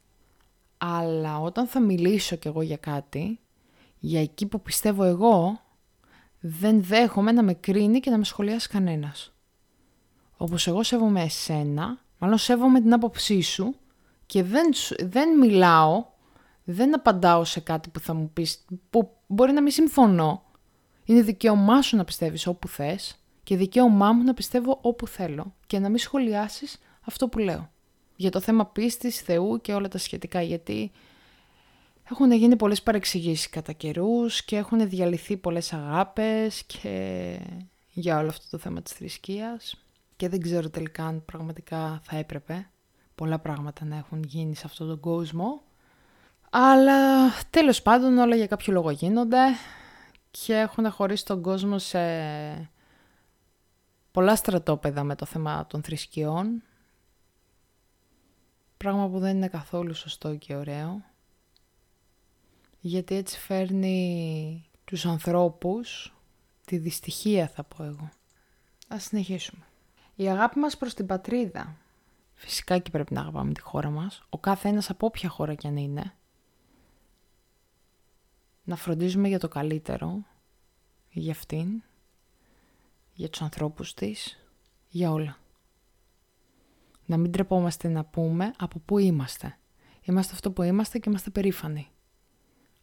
αλλά 0.78 1.40
όταν 1.40 1.66
θα 1.66 1.80
μιλήσω 1.80 2.36
κι 2.36 2.48
εγώ 2.48 2.62
για 2.62 2.76
κάτι, 2.76 3.40
για 3.98 4.20
εκεί 4.20 4.46
που 4.46 4.62
πιστεύω 4.62 5.04
εγώ, 5.04 5.60
δεν 6.40 6.82
δέχομαι 6.82 7.32
να 7.32 7.42
με 7.42 7.54
κρίνει 7.54 8.00
και 8.00 8.10
να 8.10 8.18
με 8.18 8.24
σχολιάσει 8.24 8.68
κανένας. 8.68 9.32
Όπως 10.36 10.66
εγώ 10.66 10.82
σέβομαι 10.82 11.22
εσένα, 11.22 11.98
μάλλον 12.18 12.38
σέβομαι 12.38 12.80
την 12.80 12.92
άποψή 12.92 13.40
σου 13.40 13.74
και 14.26 14.42
δεν, 14.42 14.72
δεν 14.98 15.38
μιλάω 15.38 16.04
δεν 16.64 16.94
απαντάω 16.94 17.44
σε 17.44 17.60
κάτι 17.60 17.88
που 17.88 18.00
θα 18.00 18.14
μου 18.14 18.30
πεις, 18.32 18.64
που 18.90 19.10
μπορεί 19.26 19.52
να 19.52 19.62
μην 19.62 19.72
συμφωνώ. 19.72 20.42
Είναι 21.04 21.22
δικαίωμά 21.22 21.82
σου 21.82 21.96
να 21.96 22.04
πιστεύεις 22.04 22.46
όπου 22.46 22.68
θες 22.68 23.24
και 23.42 23.56
δικαίωμά 23.56 24.12
μου 24.12 24.22
να 24.22 24.34
πιστεύω 24.34 24.78
όπου 24.82 25.06
θέλω 25.06 25.54
και 25.66 25.78
να 25.78 25.88
μην 25.88 25.98
σχολιάσεις 25.98 26.78
αυτό 27.00 27.28
που 27.28 27.38
λέω. 27.38 27.70
Για 28.20 28.30
το 28.30 28.40
θέμα 28.40 28.66
πίστης, 28.66 29.20
Θεού 29.20 29.60
και 29.60 29.72
όλα 29.72 29.88
τα 29.88 29.98
σχετικά, 29.98 30.42
γιατί 30.42 30.90
έχουν 32.10 32.32
γίνει 32.32 32.56
πολλές 32.56 32.82
παρεξηγήσεις 32.82 33.48
κατά 33.48 33.72
καιρούς 33.72 34.44
και 34.44 34.56
έχουν 34.56 34.88
διαλυθεί 34.88 35.36
πολλές 35.36 35.72
αγάπες 35.72 36.62
και 36.62 37.38
για 37.92 38.18
όλο 38.18 38.28
αυτό 38.28 38.46
το 38.50 38.58
θέμα 38.58 38.82
της 38.82 38.92
θρησκείας 38.92 39.76
και 40.16 40.28
δεν 40.28 40.40
ξέρω 40.40 40.70
τελικά 40.70 41.06
αν 41.06 41.24
πραγματικά 41.24 42.00
θα 42.02 42.16
έπρεπε 42.16 42.70
πολλά 43.14 43.38
πράγματα 43.38 43.84
να 43.84 43.96
έχουν 43.96 44.22
γίνει 44.22 44.54
σε 44.54 44.62
αυτόν 44.66 44.88
τον 44.88 45.00
κόσμο 45.00 45.62
αλλά 46.50 47.30
τέλος 47.50 47.82
πάντων 47.82 48.18
όλα 48.18 48.36
για 48.36 48.46
κάποιο 48.46 48.72
λόγο 48.72 48.90
γίνονται 48.90 49.44
και 50.30 50.54
έχουν 50.54 50.90
χωρίσει 50.90 51.24
τον 51.24 51.42
κόσμο 51.42 51.78
σε 51.78 52.00
πολλά 54.10 54.36
στρατόπεδα 54.36 55.04
με 55.04 55.14
το 55.14 55.26
θέμα 55.26 55.66
των 55.66 55.82
θρησκειών. 55.82 56.62
Πράγμα 58.84 59.08
που 59.08 59.18
δεν 59.18 59.36
είναι 59.36 59.48
καθόλου 59.48 59.94
σωστό 59.94 60.36
και 60.36 60.54
ωραίο. 60.54 61.04
Γιατί 62.80 63.14
έτσι 63.14 63.38
φέρνει 63.38 64.64
τους 64.84 65.06
ανθρώπους 65.06 66.14
τη 66.64 66.76
δυστυχία 66.76 67.48
θα 67.48 67.64
πω 67.64 67.84
εγώ. 67.84 68.10
Ας 68.88 69.02
συνεχίσουμε. 69.02 69.64
Η 70.16 70.28
αγάπη 70.28 70.58
μας 70.58 70.76
προς 70.76 70.94
την 70.94 71.06
πατρίδα. 71.06 71.76
Φυσικά 72.34 72.78
και 72.78 72.90
πρέπει 72.90 73.14
να 73.14 73.20
αγαπάμε 73.20 73.52
τη 73.52 73.60
χώρα 73.60 73.90
μας. 73.90 74.22
Ο 74.28 74.38
κάθε 74.38 74.68
ένας 74.68 74.90
από 74.90 75.06
όποια 75.06 75.28
χώρα 75.28 75.54
κι 75.54 75.66
αν 75.66 75.76
είναι 75.76 76.14
να 78.64 78.76
φροντίζουμε 78.76 79.28
για 79.28 79.38
το 79.38 79.48
καλύτερο, 79.48 80.24
για 81.10 81.32
αυτήν, 81.32 81.82
για 83.14 83.28
τους 83.28 83.42
ανθρώπους 83.42 83.94
της, 83.94 84.38
για 84.88 85.10
όλα. 85.10 85.38
Να 87.10 87.16
μην 87.16 87.32
τρεπόμαστε 87.32 87.88
να 87.88 88.04
πούμε 88.04 88.52
από 88.58 88.78
πού 88.78 88.98
είμαστε. 88.98 89.58
Είμαστε 90.02 90.32
αυτό 90.32 90.50
που 90.50 90.62
είμαστε 90.62 90.98
και 90.98 91.08
είμαστε 91.08 91.30
περήφανοι. 91.30 91.88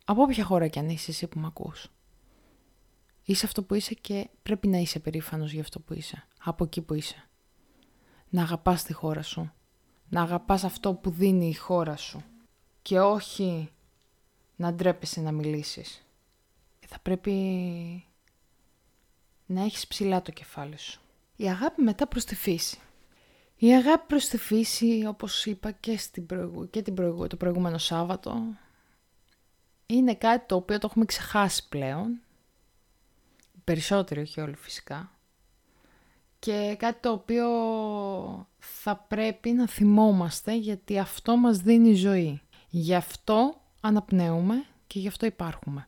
Από 0.06 0.22
όποια 0.22 0.44
χώρα 0.44 0.68
κι 0.68 0.80
αν 0.80 0.90
είσαι 0.90 1.12
εσύ 1.12 1.28
που 1.28 1.40
με 1.40 1.48
ακούς. 1.48 1.88
Είσαι 3.24 3.46
αυτό 3.46 3.64
που 3.64 3.74
είσαι 3.74 3.94
και 3.94 4.30
πρέπει 4.44 4.68
να 4.68 4.78
είσαι 4.78 5.00
περήφανος 5.00 5.52
για 5.52 5.62
αυτό 5.62 5.80
που 5.80 5.94
είσαι. 5.94 6.28
Από 6.44 6.64
εκεί 6.64 6.82
που 6.82 6.94
είσαι. 6.94 7.28
Να 8.30 8.42
αγαπάς 8.42 8.84
τη 8.84 8.94
χώρα 8.94 9.22
σου. 9.22 9.52
Να 10.10 10.22
αγαπάς 10.22 10.64
αυτό 10.64 10.94
που 10.94 11.10
δίνει 11.10 11.50
η 11.50 11.54
χώρα 11.54 11.98
σου. 11.98 12.24
Και 12.82 13.00
όχι 13.00 13.70
να 14.56 14.74
ντρέπεσαι 14.74 15.22
να 15.22 15.32
μιλήσεις. 15.32 16.06
Θα 16.88 17.00
πρέπει 17.00 17.34
να 19.46 19.62
έχεις 19.64 19.88
ψηλά 19.88 20.22
το 20.22 20.32
κεφάλι 20.32 20.78
σου. 20.78 21.02
Η 21.36 21.50
αγάπη 21.50 21.82
μετά 21.82 22.08
προς 22.08 22.26
τη 22.26 22.36
φύση. 22.36 22.80
Η 23.60 23.76
αγάπη 23.76 24.04
προς 24.08 24.28
τη 24.28 24.38
φύση, 24.38 25.06
όπως 25.08 25.46
είπα 25.46 25.72
και, 25.72 25.98
στην 25.98 26.26
προηγου... 26.26 26.70
και 26.70 26.82
την 26.82 26.94
προηγου... 26.94 27.28
το 27.28 27.36
προηγούμενο 27.36 27.78
Σάββατο, 27.78 28.44
είναι 29.86 30.16
κάτι 30.16 30.46
το 30.48 30.56
οποίο 30.56 30.78
το 30.78 30.88
έχουμε 30.90 31.06
ξεχάσει 31.06 31.68
πλέον. 31.70 32.20
Περισσότερο, 33.64 34.22
όχι 34.22 34.42
όλοι 34.42 34.56
φυσικά. 34.56 35.12
Και 36.40 36.76
κάτι 36.80 37.00
το 37.02 37.12
οποίο 37.12 37.48
θα 38.58 38.96
πρέπει 38.96 39.52
να 39.52 39.68
θυμόμαστε 39.68 40.56
γιατί 40.56 41.00
αυτό 41.00 41.38
μας 41.38 41.58
δίνει 41.58 41.94
ζωή. 41.94 42.42
Γι' 42.70 42.96
αυτό 42.96 43.62
αναπνέουμε 43.82 44.66
και 44.88 45.00
γι' 45.00 45.08
αυτό 45.08 45.26
υπάρχουμε. 45.26 45.88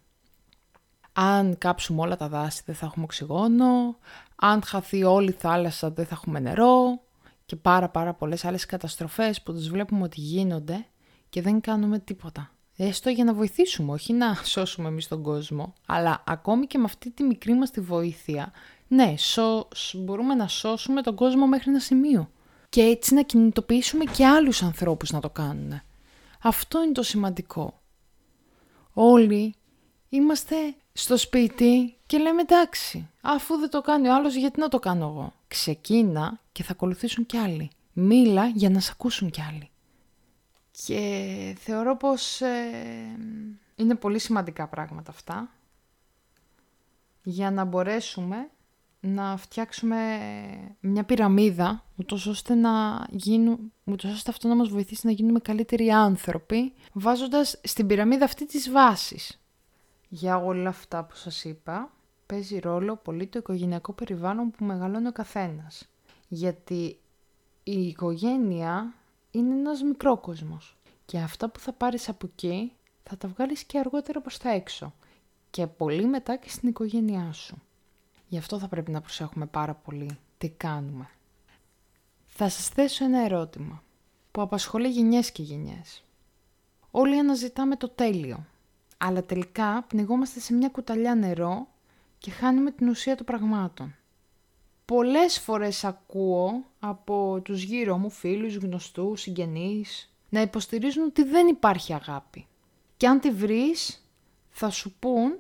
Αν 1.13 1.57
κάψουμε 1.57 2.01
όλα 2.01 2.17
τα 2.17 2.27
δάση 2.27 2.61
δεν 2.65 2.75
θα 2.75 2.85
έχουμε 2.85 3.03
οξυγόνο, 3.03 3.97
αν 4.35 4.63
χαθεί 4.63 5.03
όλη 5.03 5.29
η 5.29 5.35
θάλασσα 5.39 5.91
δεν 5.91 6.05
θα 6.05 6.15
έχουμε 6.15 6.39
νερό 6.39 7.01
και 7.49 7.55
πάρα 7.55 7.89
πάρα 7.89 8.13
πολλές 8.13 8.45
άλλες 8.45 8.65
καταστροφές 8.65 9.41
που 9.41 9.53
τις 9.53 9.69
βλέπουμε 9.69 10.03
ότι 10.03 10.19
γίνονται 10.19 10.85
και 11.29 11.41
δεν 11.41 11.61
κάνουμε 11.61 11.99
τίποτα. 11.99 12.51
Έστω 12.75 13.09
για 13.09 13.23
να 13.23 13.33
βοηθήσουμε, 13.33 13.91
όχι 13.91 14.13
να 14.13 14.35
σώσουμε 14.53 14.87
εμείς 14.87 15.07
τον 15.07 15.23
κόσμο, 15.23 15.73
αλλά 15.87 16.23
ακόμη 16.27 16.67
και 16.67 16.77
με 16.77 16.83
αυτή 16.83 17.11
τη 17.11 17.23
μικρή 17.23 17.53
μας 17.53 17.71
τη 17.71 17.81
βοήθεια, 17.81 18.51
ναι, 18.87 19.13
σως, 19.17 19.95
μπορούμε 19.97 20.33
να 20.33 20.47
σώσουμε 20.47 21.01
τον 21.01 21.15
κόσμο 21.15 21.47
μέχρι 21.47 21.69
ένα 21.69 21.79
σημείο. 21.79 22.29
Και 22.69 22.81
έτσι 22.81 23.13
να 23.13 23.21
κινητοποιήσουμε 23.21 24.03
και 24.03 24.25
άλλους 24.25 24.63
ανθρώπους 24.63 25.11
να 25.11 25.19
το 25.19 25.29
κάνουν. 25.29 25.81
Αυτό 26.41 26.83
είναι 26.83 26.91
το 26.91 27.03
σημαντικό. 27.03 27.81
Όλοι 28.93 29.55
είμαστε 30.09 30.55
στο 30.93 31.17
σπίτι 31.17 31.97
και 32.05 32.17
λέμε 32.17 32.41
εντάξει, 32.41 33.09
αφού 33.21 33.57
δεν 33.57 33.69
το 33.69 33.81
κάνει 33.81 34.07
ο 34.07 34.15
άλλος 34.15 34.35
γιατί 34.35 34.59
να 34.59 34.67
το 34.67 34.79
κάνω 34.79 35.05
εγώ; 35.05 35.33
Ξεκίνα 35.47 36.39
και 36.59 36.65
θα 36.65 36.71
ακολουθήσουν 36.71 37.25
κι 37.25 37.37
άλλοι. 37.37 37.69
Μίλα 37.93 38.47
για 38.47 38.69
να 38.69 38.79
σε 38.79 38.89
ακούσουν 38.93 39.29
κι 39.29 39.41
άλλοι. 39.41 39.69
Και 40.71 41.55
θεωρώ 41.59 41.97
πως 41.97 42.41
ε, 42.41 43.17
είναι 43.75 43.95
πολύ 43.95 44.19
σημαντικά 44.19 44.67
πράγματα 44.67 45.11
αυτά 45.11 45.51
για 47.23 47.51
να 47.51 47.63
μπορέσουμε 47.63 48.49
να 48.99 49.37
φτιάξουμε 49.37 49.97
μια 50.79 51.03
πυραμίδα 51.03 51.83
ούτως 51.95 52.25
ώστε, 52.25 52.55
να 52.55 53.05
γίνουν, 53.09 53.71
ούτως 53.83 54.11
ώστε 54.11 54.31
αυτό 54.31 54.47
να 54.47 54.55
μας 54.55 54.69
βοηθήσει 54.69 55.05
να 55.05 55.11
γίνουμε 55.11 55.39
καλύτεροι 55.39 55.89
άνθρωποι 55.89 56.73
βάζοντας 56.93 57.59
στην 57.63 57.87
πυραμίδα 57.87 58.25
αυτή 58.25 58.45
τις 58.45 58.71
βάσεις. 58.71 59.41
Για 60.09 60.37
όλα 60.37 60.69
αυτά 60.69 61.03
που 61.03 61.15
σας 61.15 61.43
είπα 61.43 61.91
παίζει 62.25 62.59
ρόλο 62.59 62.95
πολύ 62.95 63.27
το 63.27 63.39
οικογενειακό 63.39 63.93
περιβάλλον 63.93 64.51
που 64.51 64.65
μεγαλώνει 64.65 65.07
ο 65.07 65.11
καθένας. 65.11 65.89
Γιατί 66.31 66.99
η 67.63 67.87
οικογένεια 67.87 68.93
είναι 69.31 69.53
ένας 69.53 69.81
μικρόκοσμος 69.81 70.77
και 71.05 71.19
αυτά 71.19 71.49
που 71.49 71.59
θα 71.59 71.73
πάρεις 71.73 72.09
από 72.09 72.29
εκεί 72.33 72.71
θα 73.03 73.17
τα 73.17 73.27
βγάλεις 73.27 73.63
και 73.63 73.79
αργότερα 73.79 74.21
προς 74.21 74.37
τα 74.37 74.49
έξω 74.49 74.93
και 75.49 75.67
πολύ 75.67 76.05
μετά 76.05 76.35
και 76.35 76.49
στην 76.49 76.69
οικογένειά 76.69 77.31
σου. 77.31 77.61
Γι' 78.27 78.37
αυτό 78.37 78.59
θα 78.59 78.67
πρέπει 78.67 78.91
να 78.91 79.01
προσέχουμε 79.01 79.45
πάρα 79.45 79.73
πολύ 79.73 80.17
τι 80.37 80.49
κάνουμε. 80.49 81.09
Θα 82.25 82.49
σας 82.49 82.67
θέσω 82.67 83.05
ένα 83.05 83.23
ερώτημα 83.23 83.83
που 84.31 84.41
απασχολεί 84.41 84.87
γενιές 84.87 85.31
και 85.31 85.43
γενιές. 85.43 86.03
Όλοι 86.91 87.19
αναζητάμε 87.19 87.75
το 87.75 87.89
τέλειο, 87.89 88.45
αλλά 88.97 89.23
τελικά 89.23 89.83
πνιγόμαστε 89.87 90.39
σε 90.39 90.53
μια 90.53 90.69
κουταλιά 90.69 91.15
νερό 91.15 91.67
και 92.17 92.31
χάνουμε 92.31 92.71
την 92.71 92.89
ουσία 92.89 93.15
των 93.15 93.25
πραγμάτων. 93.25 93.95
Πολλές 94.89 95.39
φορές 95.39 95.83
ακούω 95.83 96.63
από 96.79 97.41
τους 97.43 97.63
γύρω 97.63 97.97
μου 97.97 98.09
φίλους, 98.09 98.55
γνωστούς, 98.55 99.21
συγγενείς 99.21 100.13
να 100.29 100.41
υποστηρίζουν 100.41 101.03
ότι 101.03 101.23
δεν 101.23 101.47
υπάρχει 101.47 101.93
αγάπη. 101.93 102.47
Και 102.97 103.07
αν 103.07 103.19
τη 103.19 103.31
βρεις 103.31 104.05
θα 104.49 104.69
σου 104.69 104.93
πούν 104.99 105.39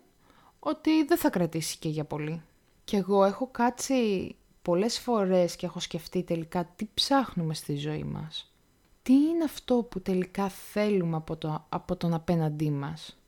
ότι 0.59 1.05
δεν 1.05 1.17
θα 1.17 1.29
κρατήσει 1.29 1.77
και 1.77 1.89
για 1.89 2.05
πολύ. 2.05 2.41
Και 2.83 2.97
εγώ 2.97 3.23
έχω 3.23 3.47
κάτσει 3.47 4.35
πολλές 4.61 4.99
φορές 4.99 5.55
και 5.55 5.65
έχω 5.65 5.79
σκεφτεί 5.79 6.23
τελικά 6.23 6.65
τι 6.75 6.87
ψάχνουμε 6.93 7.53
στη 7.53 7.75
ζωή 7.75 8.03
μας. 8.03 8.53
Τι 9.01 9.13
είναι 9.13 9.43
αυτό 9.43 9.75
που 9.75 10.01
τελικά 10.01 10.49
θέλουμε 10.49 11.15
από, 11.15 11.35
το, 11.37 11.65
από 11.69 11.95
τον 11.95 12.13
απέναντί 12.13 12.71
μας; 12.71 13.19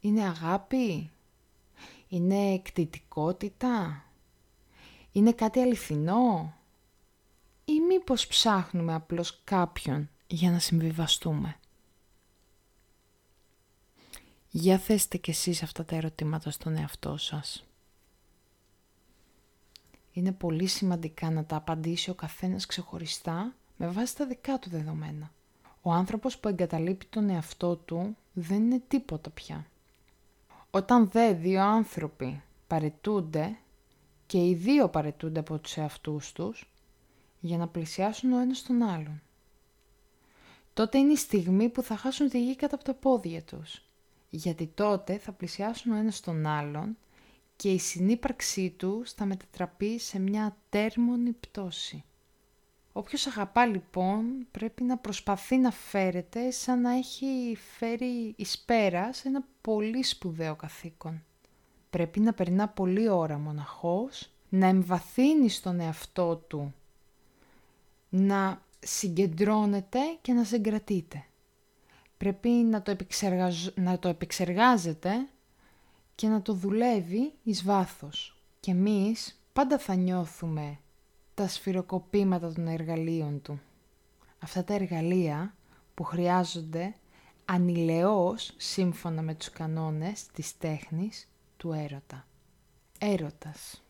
Είναι 0.00 0.22
αγάπη, 0.22 1.10
είναι 2.08 2.52
εκτιτικότητα, 2.52 4.04
είναι 5.12 5.32
κάτι 5.32 5.60
αληθινό; 5.60 6.54
Ή 7.64 7.80
μήπως 7.80 8.26
ψάχνουμε 8.26 8.94
απλώς 8.94 9.40
κάποιον 9.44 10.08
για 10.26 10.50
να 10.50 10.58
συμβιβαστούμε; 10.58 11.56
Για 14.50 14.78
θέστε 14.78 15.16
κι 15.16 15.30
εσείς 15.30 15.62
αυτά 15.62 15.84
τα 15.84 15.96
ερωτήματα 15.96 16.50
στον 16.50 16.76
εαυτό 16.76 17.16
σας. 17.16 17.64
Είναι 20.12 20.32
πολύ 20.32 20.66
σημαντικά 20.66 21.30
να 21.30 21.44
τα 21.44 21.56
απαντήσει 21.56 22.10
ο 22.10 22.14
καθένας 22.14 22.66
ξεχωριστά 22.66 23.54
με 23.76 23.86
βάση 23.88 24.16
τα 24.16 24.26
δικά 24.26 24.58
του 24.58 24.70
δεδομένα. 24.70 25.32
Ο 25.82 25.92
άνθρωπος 25.92 26.38
που 26.38 26.48
εγκαταλείπει 26.48 27.04
τον 27.04 27.28
εαυτό 27.28 27.76
του 27.76 28.16
δεν 28.32 28.56
είναι 28.56 28.82
τίποτα 28.88 29.30
πια. 29.30 29.66
Όταν 30.70 31.08
δε 31.10 31.32
δύο 31.32 31.62
άνθρωποι 31.62 32.42
παρετούνται 32.66 33.56
και 34.30 34.46
οι 34.46 34.54
δύο 34.54 34.88
παρετούνται 34.88 35.40
από 35.40 35.58
τους 35.58 35.76
εαυτούς 35.76 36.32
τους 36.32 36.70
για 37.40 37.56
να 37.56 37.68
πλησιάσουν 37.68 38.32
ο 38.32 38.38
ένας 38.38 38.62
τον 38.62 38.82
άλλον. 38.82 39.22
Τότε 40.74 40.98
είναι 40.98 41.12
η 41.12 41.16
στιγμή 41.16 41.68
που 41.68 41.82
θα 41.82 41.96
χάσουν 41.96 42.28
τη 42.28 42.44
γη 42.44 42.56
κατά 42.56 42.74
από 42.74 42.84
τα 42.84 42.94
πόδια 42.94 43.42
τους. 43.42 43.82
Γιατί 44.30 44.66
τότε 44.66 45.18
θα 45.18 45.32
πλησιάσουν 45.32 45.92
ο 45.92 45.96
ένας 45.96 46.20
τον 46.20 46.46
άλλον 46.46 46.96
και 47.56 47.72
η 47.72 47.78
συνύπαρξή 47.78 48.70
του 48.70 49.02
θα 49.16 49.24
μετατραπεί 49.24 49.98
σε 49.98 50.18
μια 50.18 50.56
τέρμονη 50.68 51.32
πτώση. 51.32 52.04
Όποιος 52.92 53.26
αγαπά 53.26 53.66
λοιπόν 53.66 54.46
πρέπει 54.50 54.82
να 54.82 54.96
προσπαθεί 54.96 55.56
να 55.56 55.70
φέρεται 55.70 56.50
σαν 56.50 56.80
να 56.80 56.90
έχει 56.90 57.56
φέρει 57.78 58.34
εις 58.36 58.58
πέρας 58.58 59.16
σε 59.16 59.28
ένα 59.28 59.44
πολύ 59.60 60.02
σπουδαίο 60.02 60.56
καθήκον. 60.56 61.24
Πρέπει 61.90 62.20
να 62.20 62.32
περνά 62.32 62.68
πολλή 62.68 63.08
ώρα 63.08 63.38
μοναχός, 63.38 64.30
να 64.48 64.66
εμβαθύνει 64.66 65.48
στον 65.48 65.80
εαυτό 65.80 66.36
του, 66.36 66.74
να 68.08 68.62
συγκεντρώνεται 68.78 69.98
και 70.20 70.32
να 70.32 70.44
συγκρατείται. 70.44 71.24
Πρέπει 72.16 72.48
να 72.48 72.82
το, 72.82 72.96
να 73.74 73.98
το 73.98 74.08
επεξεργάζεται 74.08 75.28
και 76.14 76.28
να 76.28 76.42
το 76.42 76.52
δουλεύει 76.52 77.32
εις 77.42 77.64
βάθος. 77.64 78.36
Και 78.60 78.70
εμείς 78.70 79.40
πάντα 79.52 79.78
θα 79.78 79.94
νιώθουμε 79.94 80.78
τα 81.34 81.48
σφυροκοπήματα 81.48 82.52
των 82.52 82.66
εργαλείων 82.66 83.42
του. 83.42 83.60
Αυτά 84.38 84.64
τα 84.64 84.74
εργαλεία 84.74 85.54
που 85.94 86.02
χρειάζονται 86.02 86.94
ανηλεώς 87.44 88.52
σύμφωνα 88.56 89.22
με 89.22 89.34
τους 89.34 89.50
κανόνες 89.50 90.26
της 90.26 90.58
τέχνης 90.58 91.29
του 91.60 91.72
έρωτα. 91.72 92.26
Έρωτας. 92.98 93.82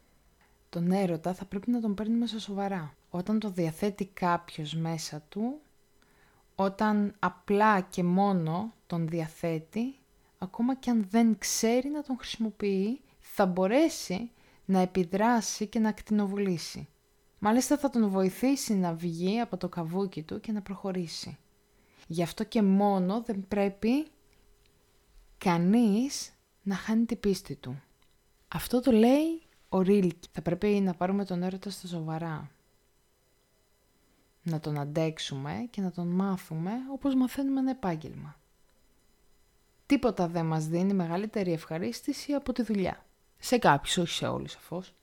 Τον 0.68 0.92
έρωτα 0.92 1.34
θα 1.34 1.44
πρέπει 1.44 1.70
να 1.70 1.80
τον 1.80 1.94
παίρνουμε 1.94 2.26
στα 2.26 2.38
σοβαρά. 2.38 2.94
Όταν 3.10 3.38
το 3.38 3.50
διαθέτει 3.50 4.06
κάποιος 4.06 4.74
μέσα 4.74 5.22
του, 5.28 5.60
όταν 6.54 7.14
απλά 7.18 7.80
και 7.80 8.02
μόνο 8.02 8.74
τον 8.86 9.08
διαθέτει, 9.08 9.98
ακόμα 10.38 10.74
και 10.74 10.90
αν 10.90 11.06
δεν 11.10 11.38
ξέρει 11.38 11.88
να 11.88 12.02
τον 12.02 12.16
χρησιμοποιεί, 12.18 13.00
θα 13.20 13.46
μπορέσει 13.46 14.30
να 14.64 14.80
επιδράσει 14.80 15.66
και 15.66 15.78
να 15.78 15.88
ακτινοβουλήσει. 15.88 16.88
Μάλιστα 17.38 17.78
θα 17.78 17.90
τον 17.90 18.08
βοηθήσει 18.08 18.74
να 18.74 18.94
βγει 18.94 19.40
από 19.40 19.56
το 19.56 19.68
καβούκι 19.68 20.22
του 20.22 20.40
και 20.40 20.52
να 20.52 20.62
προχωρήσει. 20.62 21.38
Γι' 22.06 22.22
αυτό 22.22 22.44
και 22.44 22.62
μόνο 22.62 23.22
δεν 23.22 23.48
πρέπει 23.48 24.06
κανείς 25.38 26.32
να 26.70 26.76
χάνει 26.76 27.04
την 27.04 27.20
πίστη 27.20 27.56
του. 27.56 27.82
Αυτό 28.48 28.80
το 28.80 28.90
λέει 28.92 29.42
ο 29.68 29.80
Ρίλκι. 29.80 30.28
Θα 30.32 30.42
πρέπει 30.42 30.66
να 30.66 30.94
πάρουμε 30.94 31.24
τον 31.24 31.42
έρωτα 31.42 31.70
στα 31.70 31.86
σοβαρά. 31.86 32.50
Να 34.42 34.60
τον 34.60 34.78
αντέξουμε 34.78 35.66
και 35.70 35.80
να 35.80 35.90
τον 35.90 36.06
μάθουμε 36.06 36.72
όπως 36.92 37.14
μαθαίνουμε 37.14 37.60
ένα 37.60 37.70
επάγγελμα. 37.70 38.40
Τίποτα 39.86 40.28
δεν 40.28 40.46
μας 40.46 40.66
δίνει 40.66 40.92
μεγαλύτερη 40.94 41.52
ευχαρίστηση 41.52 42.32
από 42.32 42.52
τη 42.52 42.62
δουλειά. 42.62 43.04
Σε 43.38 43.58
κάποιους, 43.58 43.96
όχι 43.96 44.12
σε 44.12 44.26
όλους 44.26 44.50
σαφώς. 44.50 44.94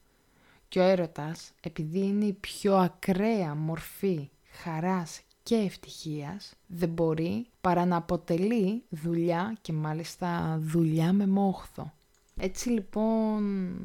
Και 0.68 0.80
ο 0.80 0.84
έρωτας, 0.84 1.52
επειδή 1.62 2.00
είναι 2.00 2.26
η 2.26 2.34
πιο 2.34 2.76
ακραία 2.76 3.56
μορφή 3.56 4.30
χαράς 4.52 5.22
και 5.48 5.56
ευτυχίας, 5.56 6.54
δεν 6.68 6.90
μπορεί 6.90 7.48
παρά 7.62 7.86
να 7.86 7.96
αποτελεί 7.96 8.84
δουλειά 8.90 9.58
και 9.62 9.74
μάλιστα 9.74 10.58
δουλειά 10.62 11.14
με 11.14 11.28
μόχθο. 11.28 11.94
Έτσι 12.38 12.70
λοιπόν, 12.70 13.78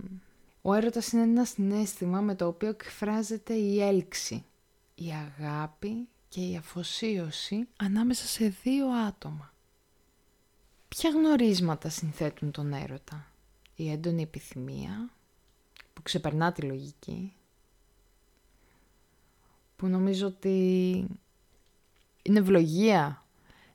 ο 0.63 0.75
έρωτας 0.75 1.13
είναι 1.13 1.23
ένα 1.23 1.45
συνέστημα 1.45 2.21
με 2.21 2.35
το 2.35 2.47
οποίο 2.47 2.69
εκφράζεται 2.69 3.55
η 3.55 3.83
έλξη, 3.83 4.45
η 4.95 5.11
αγάπη 5.11 6.09
και 6.29 6.41
η 6.41 6.57
αφοσίωση 6.57 7.69
ανάμεσα 7.77 8.27
σε 8.27 8.57
δύο 8.63 8.89
άτομα. 8.89 9.53
Ποια 10.89 11.11
γνωρίσματα 11.11 11.89
συνθέτουν 11.89 12.51
τον 12.51 12.73
έρωτα; 12.73 13.27
Η 13.77 13.91
έντονη 13.91 14.23
επιθυμία 14.23 15.11
που 15.93 16.03
ξεπερνά 16.03 16.53
τη 16.53 16.63
λογική, 16.63 17.33
που 19.77 19.87
νομίζω 19.87 20.27
ότι 20.27 21.07
είναι 22.23 22.39
ευλογία 22.39 23.25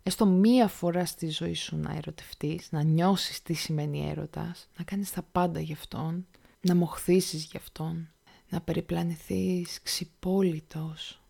έστω 0.03 0.25
μία 0.25 0.67
φορά 0.67 1.05
στη 1.05 1.29
ζωή 1.29 1.53
σου 1.53 1.77
να 1.77 1.95
ερωτευτείς, 1.95 2.71
να 2.71 2.83
νιώσεις 2.83 3.41
τι 3.41 3.53
σημαίνει 3.53 4.09
έρωτας, 4.09 4.67
να 4.77 4.83
κάνεις 4.83 5.11
τα 5.11 5.21
πάντα 5.31 5.59
γι' 5.59 5.73
αυτόν, 5.73 6.27
να 6.61 6.75
μοχθήσεις 6.75 7.43
γι' 7.43 7.57
αυτόν, 7.57 8.11
να 8.49 8.61
περιπλανηθείς 8.61 9.81
ξυπόλυτος 9.81 11.21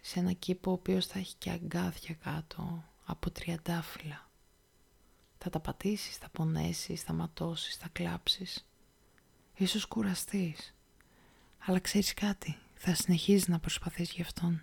σε 0.00 0.18
ένα 0.18 0.32
κήπο 0.32 0.70
ο 0.70 0.74
οποίος 0.74 1.06
θα 1.06 1.18
έχει 1.18 1.34
και 1.38 1.50
αγκάθια 1.50 2.14
κάτω 2.14 2.84
από 3.04 3.30
τριαντάφυλλα. 3.30 4.28
Θα 5.38 5.50
τα 5.50 5.60
πατήσεις, 5.60 6.16
θα 6.16 6.28
πονέσεις, 6.28 7.02
θα 7.02 7.12
ματώσεις, 7.12 7.76
θα 7.76 7.88
κλάψεις. 7.92 8.66
Ίσως 9.56 9.86
κουραστείς. 9.86 10.74
Αλλά 11.58 11.78
ξέρεις 11.78 12.14
κάτι, 12.14 12.58
θα 12.74 12.94
συνεχίζεις 12.94 13.48
να 13.48 13.58
προσπαθείς 13.58 14.10
γι' 14.12 14.22
αυτόν. 14.22 14.62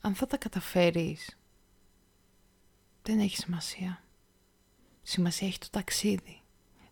Αν 0.00 0.14
θα 0.14 0.26
τα 0.26 0.36
καταφέρεις, 0.36 1.38
δεν 3.02 3.18
έχει 3.18 3.36
σημασία. 3.36 4.02
Σημασία 5.02 5.46
έχει 5.46 5.58
το 5.58 5.68
ταξίδι, 5.70 6.40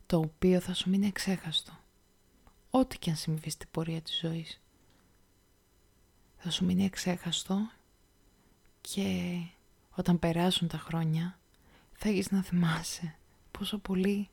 το 0.06 0.18
οποίο 0.18 0.60
θα 0.60 0.74
σου 0.74 0.90
μείνει 0.90 1.06
εξέχαστο. 1.06 1.78
Ό,τι 2.70 2.98
και 2.98 3.10
αν 3.10 3.16
συμβεί 3.16 3.50
στην 3.50 3.68
πορεία 3.70 4.00
της 4.00 4.18
ζωής. 4.18 4.60
Θα 6.36 6.50
σου 6.50 6.64
μείνει 6.64 6.84
εξέχαστο 6.84 7.70
και 8.80 9.38
όταν 9.90 10.18
περάσουν 10.18 10.68
τα 10.68 10.78
χρόνια 10.78 11.38
θα 11.92 12.08
έχεις 12.08 12.30
να 12.30 12.42
θυμάσαι 12.42 13.14
πόσο 13.50 13.78
πολύ 13.78 14.28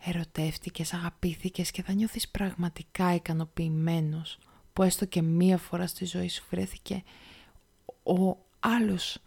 ερωτεύτηκες, 0.00 0.92
αγαπήθηκες 0.92 1.70
και 1.70 1.82
θα 1.82 1.92
νιώθεις 1.92 2.28
πραγματικά 2.28 3.14
ικανοποιημένος 3.14 4.38
που 4.72 4.82
έστω 4.82 5.04
και 5.04 5.22
μία 5.22 5.58
φορά 5.58 5.86
στη 5.86 6.04
ζωή 6.04 6.28
σου 6.28 6.44
βρέθηκε 6.50 7.02
ο 8.02 8.36
άλλος 8.60 9.18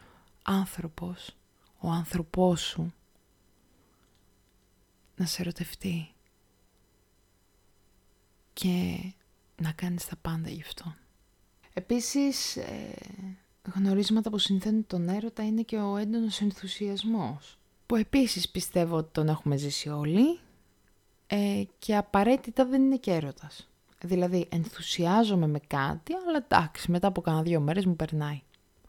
άνθρωπος, 0.41 1.35
ο 1.79 1.89
άνθρωπός 1.89 2.61
σου 2.61 2.93
να 5.15 5.25
σε 5.25 5.41
ερωτευτεί 5.41 6.11
και 8.53 8.97
να 9.55 9.71
κάνεις 9.71 10.05
τα 10.05 10.15
πάντα 10.21 10.49
γι' 10.49 10.61
αυτό. 10.61 10.95
Επίσης, 11.73 12.55
ε, 12.55 12.93
γνωρίσματα 13.75 14.29
που 14.29 14.37
συνθέτουν 14.37 14.87
τον 14.87 15.09
έρωτα 15.09 15.43
είναι 15.43 15.61
και 15.61 15.77
ο 15.77 15.97
έντονος 15.97 16.41
ενθουσιασμός, 16.41 17.57
που 17.85 17.95
επίσης 17.95 18.49
πιστεύω 18.49 18.95
ότι 18.95 19.09
τον 19.11 19.27
έχουμε 19.27 19.57
ζήσει 19.57 19.89
όλοι 19.89 20.39
ε, 21.27 21.63
και 21.79 21.95
απαραίτητα 21.95 22.65
δεν 22.65 22.81
είναι 22.81 22.97
και 22.97 23.11
έρωτας. 23.11 23.69
Δηλαδή, 24.01 24.47
ενθουσιάζομαι 24.51 25.47
με 25.47 25.59
κάτι, 25.67 26.13
αλλά 26.13 26.45
εντάξει, 26.49 26.91
μετά 26.91 27.07
από 27.07 27.21
κάνα 27.21 27.41
δύο 27.41 27.59
μέρες 27.59 27.85
μου 27.85 27.95
περνάει. 27.95 28.41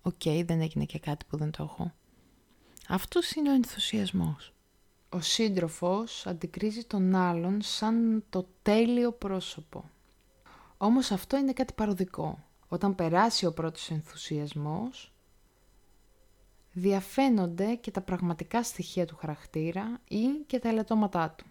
Οκ, 0.08 0.44
δεν 0.44 0.60
έγινε 0.60 0.84
και 0.84 0.98
κάτι 0.98 1.24
που 1.28 1.36
δεν 1.36 1.50
το 1.50 1.62
έχω. 1.62 1.92
Αυτός 2.88 3.32
είναι 3.32 3.50
ο 3.50 3.54
ενθουσιασμός. 3.54 4.52
Ο 5.08 5.20
σύντροφος 5.20 6.26
αντικρίζει 6.26 6.84
τον 6.84 7.14
άλλον 7.14 7.62
σαν 7.62 8.24
το 8.30 8.48
τέλειο 8.62 9.12
πρόσωπο. 9.12 9.90
Όμως 10.76 11.10
αυτό 11.10 11.36
είναι 11.36 11.52
κάτι 11.52 11.72
παροδικό. 11.72 12.44
Όταν 12.68 12.94
περάσει 12.94 13.46
ο 13.46 13.52
πρώτος 13.52 13.90
ενθουσιασμός, 13.90 15.12
διαφαίνονται 16.72 17.74
και 17.74 17.90
τα 17.90 18.00
πραγματικά 18.00 18.62
στοιχεία 18.62 19.06
του 19.06 19.16
χαρακτήρα 19.16 20.00
ή 20.08 20.26
και 20.46 20.58
τα 20.58 20.68
ελαττώματά 20.68 21.30
του. 21.30 21.46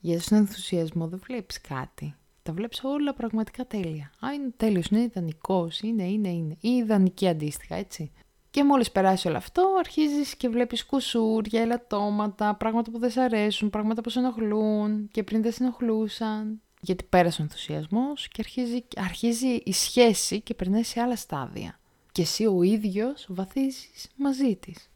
Γιατί 0.00 0.22
στον 0.22 0.38
ενθουσιασμό 0.38 1.08
δεν 1.08 1.20
βλέπεις 1.24 1.60
κάτι. 1.60 2.16
Τα 2.42 2.52
βλέπεις 2.52 2.80
όλα 2.84 3.14
πραγματικά 3.14 3.66
τέλεια. 3.66 4.10
Α, 4.26 4.32
είναι 4.32 4.52
τέλειος, 4.56 4.86
είναι 4.86 5.00
ιδανικός, 5.00 5.80
είναι, 5.80 6.04
είναι, 6.04 6.28
είναι. 6.28 6.56
Ή 6.60 6.68
ιδανική 6.68 7.28
αντίστοιχα, 7.28 7.74
έτσι. 7.74 8.12
Και 8.50 8.64
μόλις 8.64 8.90
περάσει 8.90 9.28
όλο 9.28 9.36
αυτό, 9.36 9.74
αρχίζεις 9.78 10.36
και 10.36 10.48
βλέπεις 10.48 10.86
κουσούρια, 10.86 11.60
ελαττώματα, 11.60 12.54
πράγματα 12.54 12.90
που 12.90 12.98
δεν 12.98 13.10
σ' 13.10 13.16
αρέσουν, 13.16 13.70
πράγματα 13.70 14.00
που 14.00 14.10
σε 14.10 14.18
ενοχλούν 14.18 15.08
και 15.08 15.22
πριν 15.22 15.42
δεν 15.42 15.52
σε 15.52 15.62
ενοχλούσαν. 15.62 16.60
Γιατί 16.80 17.04
πέρασε 17.04 17.40
ο 17.40 17.44
ενθουσιασμός 17.44 18.28
και 18.28 18.36
αρχίζει, 18.38 18.84
αρχίζει 18.96 19.46
η 19.64 19.72
σχέση 19.72 20.40
και 20.40 20.54
περνάει 20.54 20.82
σε 20.82 21.00
άλλα 21.00 21.16
στάδια. 21.16 21.78
Και 22.12 22.22
εσύ 22.22 22.46
ο 22.46 22.62
ίδιος 22.62 23.26
βαθίζεις 23.28 24.10
μαζί 24.16 24.56
της. 24.56 24.90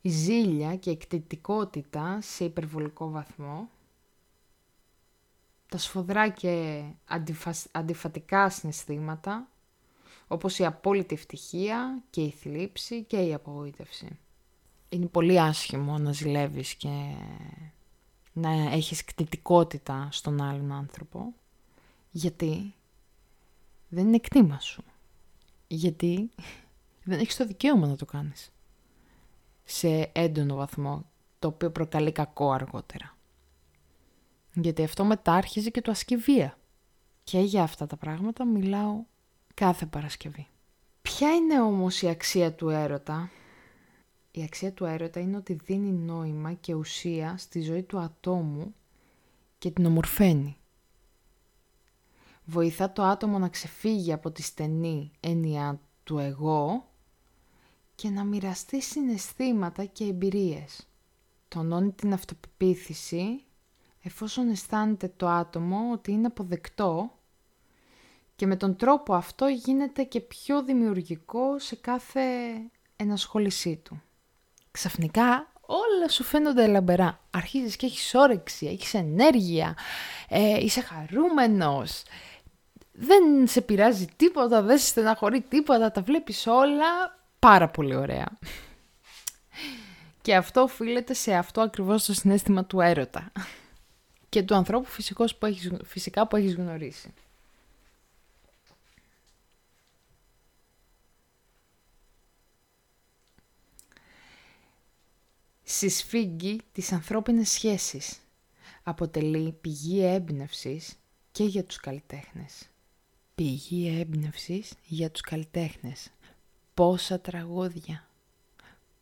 Η 0.00 0.08
ζήλια 0.08 0.76
και 0.76 0.90
η 0.90 0.92
εκτιτικότητα 0.92 2.18
σε 2.20 2.44
υπερβολικό 2.44 3.10
βαθμό 3.10 3.68
τα 5.68 5.78
σφοδρά 5.78 6.28
και 6.28 6.84
αντιφατικά 7.72 8.50
συναισθήματα, 8.50 9.48
όπως 10.26 10.58
η 10.58 10.64
απόλυτη 10.64 11.14
ευτυχία 11.14 12.02
και 12.10 12.20
η 12.20 12.30
θλίψη 12.30 13.04
και 13.04 13.16
η 13.16 13.34
απογοήτευση. 13.34 14.18
Είναι 14.88 15.06
πολύ 15.06 15.40
άσχημο 15.40 15.98
να 15.98 16.12
ζηλεύεις 16.12 16.74
και 16.74 17.14
να 18.32 18.50
έχεις 18.50 19.04
κτητικότητα 19.04 20.08
στον 20.12 20.42
άλλον 20.42 20.72
άνθρωπο, 20.72 21.34
γιατί 22.10 22.74
δεν 23.88 24.06
είναι 24.06 24.18
κτήμα 24.18 24.60
σου. 24.60 24.84
Γιατί 25.66 26.30
δεν 27.04 27.18
έχεις 27.18 27.36
το 27.36 27.46
δικαίωμα 27.46 27.86
να 27.86 27.96
το 27.96 28.04
κάνεις. 28.04 28.52
Σε 29.64 30.10
έντονο 30.14 30.54
βαθμό, 30.54 31.04
το 31.38 31.48
οποίο 31.48 31.70
προκαλεί 31.70 32.12
κακό 32.12 32.52
αργότερα. 32.52 33.16
Γιατί 34.54 34.84
αυτό 34.84 35.04
μετά 35.04 35.32
άρχιζε 35.32 35.70
και 35.70 35.80
το 35.80 35.90
ασκηβία. 35.90 36.58
Και 37.24 37.38
για 37.38 37.62
αυτά 37.62 37.86
τα 37.86 37.96
πράγματα 37.96 38.44
μιλάω 38.44 39.04
κάθε 39.54 39.86
Παρασκευή. 39.86 40.46
Ποια 41.02 41.34
είναι 41.34 41.60
όμως 41.60 42.02
η 42.02 42.08
αξία 42.08 42.52
του 42.52 42.68
έρωτα; 42.68 43.30
Η 44.30 44.42
αξία 44.42 44.72
του 44.72 44.84
έρωτα 44.84 45.20
είναι 45.20 45.36
ότι 45.36 45.52
δίνει 45.64 45.92
νόημα 45.92 46.52
και 46.52 46.74
ουσία 46.74 47.34
στη 47.38 47.60
ζωή 47.60 47.82
του 47.82 47.98
ατόμου 47.98 48.74
και 49.58 49.70
την 49.70 49.86
ομορφαίνει. 49.86 50.56
Βοηθά 52.44 52.92
το 52.92 53.02
άτομο 53.02 53.38
να 53.38 53.48
ξεφύγει 53.48 54.12
από 54.12 54.30
τη 54.30 54.42
στενή 54.42 55.10
έννοια 55.20 55.80
του 56.04 56.18
εγώ 56.18 56.88
και 57.94 58.10
να 58.10 58.24
μοιραστεί 58.24 58.82
συναισθήματα 58.82 59.84
και 59.84 60.04
εμπειρίες. 60.04 60.88
Τονώνει 61.48 61.92
την 61.92 62.12
αυτοπεποίθηση 62.12 63.44
εφόσον 64.08 64.50
αισθάνεται 64.50 65.12
το 65.16 65.28
άτομο 65.28 65.90
ότι 65.92 66.12
είναι 66.12 66.26
αποδεκτό 66.26 67.10
και 68.36 68.46
με 68.46 68.56
τον 68.56 68.76
τρόπο 68.76 69.14
αυτό 69.14 69.46
γίνεται 69.46 70.02
και 70.02 70.20
πιο 70.20 70.62
δημιουργικό 70.62 71.58
σε 71.58 71.76
κάθε 71.76 72.20
ενασχόλησή 72.96 73.80
του. 73.84 74.02
Ξαφνικά 74.70 75.52
όλα 75.60 76.08
σου 76.08 76.22
φαίνονται 76.24 76.66
λαμπερά. 76.66 77.20
Αρχίζεις 77.30 77.76
και 77.76 77.86
έχεις 77.86 78.14
όρεξη, 78.14 78.66
έχεις 78.66 78.94
ενέργεια, 78.94 79.76
ε, 80.28 80.64
είσαι 80.64 80.80
χαρούμενος, 80.80 82.02
δεν 82.92 83.46
σε 83.46 83.60
πειράζει 83.60 84.06
τίποτα, 84.16 84.62
δεν 84.62 84.78
σε 84.78 84.86
στεναχωρεί 84.86 85.40
τίποτα, 85.40 85.90
τα 85.90 86.02
βλέπεις 86.02 86.46
όλα 86.46 87.18
πάρα 87.38 87.68
πολύ 87.68 87.94
ωραία. 87.94 88.38
Και 90.22 90.36
αυτό 90.36 90.60
οφείλεται 90.60 91.14
σε 91.14 91.34
αυτό 91.34 91.60
ακριβώς 91.60 92.04
το 92.04 92.14
συνέστημα 92.14 92.64
του 92.64 92.80
έρωτα 92.80 93.32
και 94.28 94.42
του 94.42 94.54
ανθρώπου 94.54 94.88
φυσικός 94.88 95.36
που 95.36 95.46
έχεις, 95.46 95.72
φυσικά 95.84 96.26
που 96.28 96.36
έχεις 96.36 96.54
γνωρίσει. 96.54 97.14
Συσφίγγει 105.62 106.60
τις 106.72 106.92
ανθρώπινες 106.92 107.50
σχέσεις. 107.50 108.20
Αποτελεί 108.82 109.52
πηγή 109.52 110.04
έμπνευσης 110.04 110.96
και 111.32 111.44
για 111.44 111.64
τους 111.64 111.76
καλλιτέχνες. 111.76 112.68
Πηγή 113.34 113.98
έμπνευσης 114.00 114.72
για 114.84 115.10
τους 115.10 115.20
καλλιτέχνες. 115.20 116.10
Πόσα 116.74 117.20
τραγούδια, 117.20 118.08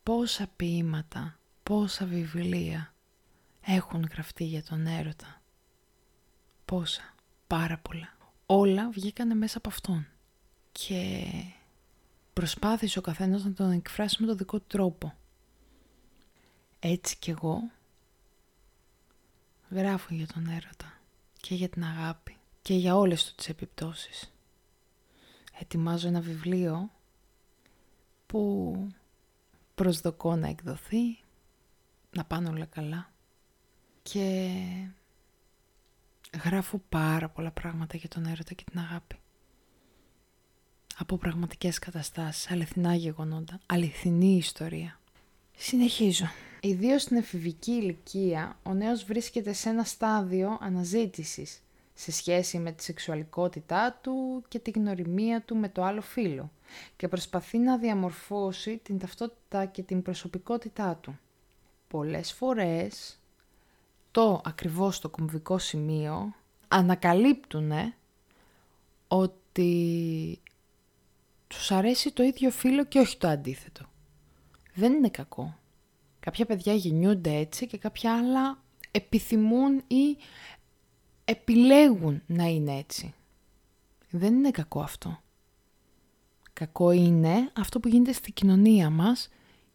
πόσα 0.02 0.46
ποίηματα, 0.56 1.38
πόσα 1.62 2.04
βιβλία 2.04 2.94
έχουν 3.66 4.08
γραφτεί 4.12 4.44
για 4.44 4.62
τον 4.62 4.86
έρωτα. 4.86 5.42
Πόσα, 6.64 7.14
πάρα 7.46 7.78
πολλά. 7.78 8.16
Όλα 8.46 8.90
βγήκανε 8.90 9.34
μέσα 9.34 9.58
από 9.58 9.68
αυτόν. 9.68 10.06
Και 10.72 11.24
προσπάθησε 12.32 12.98
ο 12.98 13.02
καθένας 13.02 13.44
να 13.44 13.52
τον 13.52 13.70
εκφράσει 13.70 14.16
με 14.20 14.26
τον 14.26 14.36
δικό 14.36 14.58
του 14.58 14.66
τρόπο. 14.66 15.14
Έτσι 16.78 17.16
κι 17.18 17.30
εγώ 17.30 17.70
γράφω 19.70 20.14
για 20.14 20.26
τον 20.26 20.46
έρωτα 20.46 21.00
και 21.40 21.54
για 21.54 21.68
την 21.68 21.84
αγάπη 21.84 22.36
και 22.62 22.74
για 22.74 22.96
όλες 22.96 23.24
του 23.24 23.34
τις 23.34 23.48
επιπτώσεις. 23.48 24.32
Ετοιμάζω 25.58 26.08
ένα 26.08 26.20
βιβλίο 26.20 26.90
που 28.26 28.74
προσδοκώ 29.74 30.36
να 30.36 30.48
εκδοθεί, 30.48 31.18
να 32.10 32.24
πάνε 32.24 32.48
όλα 32.48 32.64
καλά 32.64 33.10
και 34.12 34.50
γράφω 36.44 36.80
πάρα 36.88 37.28
πολλά 37.28 37.50
πράγματα 37.50 37.96
για 37.96 38.08
τον 38.08 38.26
έρωτα 38.26 38.54
και 38.54 38.64
την 38.70 38.78
αγάπη. 38.78 39.16
από 40.98 41.16
πραγματικές 41.16 41.78
καταστάσεις, 41.78 42.50
αληθινά 42.50 42.94
γεγονότα, 42.94 43.60
αληθινή 43.66 44.36
ιστορία. 44.36 45.00
Συνεχίζω. 45.56 46.26
Ιδίως 46.60 47.02
στην 47.02 47.16
εφηβική 47.16 47.70
ηλικία, 47.70 48.58
ο 48.62 48.74
νέος 48.74 49.04
βρίσκεται 49.04 49.52
σε 49.52 49.68
ένα 49.68 49.84
στάδιο 49.84 50.58
αναζήτησης 50.60 51.62
σε 51.94 52.12
σχέση 52.12 52.58
με 52.58 52.72
τη 52.72 52.82
σεξουαλικότητά 52.82 53.98
του 54.02 54.44
και 54.48 54.58
την 54.58 54.72
γνωριμία 54.76 55.42
του 55.42 55.56
με 55.56 55.68
το 55.68 55.82
άλλο 55.82 56.00
φύλλο 56.00 56.50
και 56.96 57.08
προσπαθεί 57.08 57.58
να 57.58 57.78
διαμορφώσει 57.78 58.76
την 58.76 58.98
ταυτότητα 58.98 59.64
και 59.64 59.82
την 59.82 60.02
προσωπικότητά 60.02 60.96
του. 60.96 61.18
Πολλές 61.88 62.32
φορές 62.32 63.18
το 64.16 64.40
ακριβώς 64.44 64.98
το 65.00 65.08
κομβικό 65.08 65.58
σημείο 65.58 66.34
ανακαλύπτουν 66.68 67.72
ότι 69.08 70.40
τους 71.46 71.70
αρέσει 71.70 72.12
το 72.12 72.22
ίδιο 72.22 72.50
φύλλο 72.50 72.84
και 72.84 72.98
όχι 72.98 73.16
το 73.16 73.28
αντίθετο. 73.28 73.84
Δεν 74.74 74.92
είναι 74.92 75.08
κακό. 75.08 75.58
Κάποια 76.20 76.46
παιδιά 76.46 76.74
γεννιούνται 76.74 77.34
έτσι 77.34 77.66
και 77.66 77.78
κάποια 77.78 78.16
άλλα 78.16 78.62
επιθυμούν 78.90 79.82
ή 79.86 80.16
επιλέγουν 81.24 82.22
να 82.26 82.44
είναι 82.44 82.78
έτσι. 82.78 83.14
Δεν 84.10 84.34
είναι 84.34 84.50
κακό 84.50 84.80
αυτό. 84.80 85.20
Κακό 86.52 86.90
είναι 86.90 87.50
αυτό 87.56 87.80
που 87.80 87.88
γίνεται 87.88 88.12
στη 88.12 88.32
κοινωνία 88.32 88.90
μας 88.90 89.28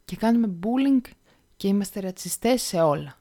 και 0.06 0.16
κάνουμε 0.16 0.54
bullying 0.64 1.10
και 1.58 1.68
είμαστε 1.68 2.00
ρατσιστές 2.00 2.62
σε 2.62 2.82
όλα. 2.82 3.21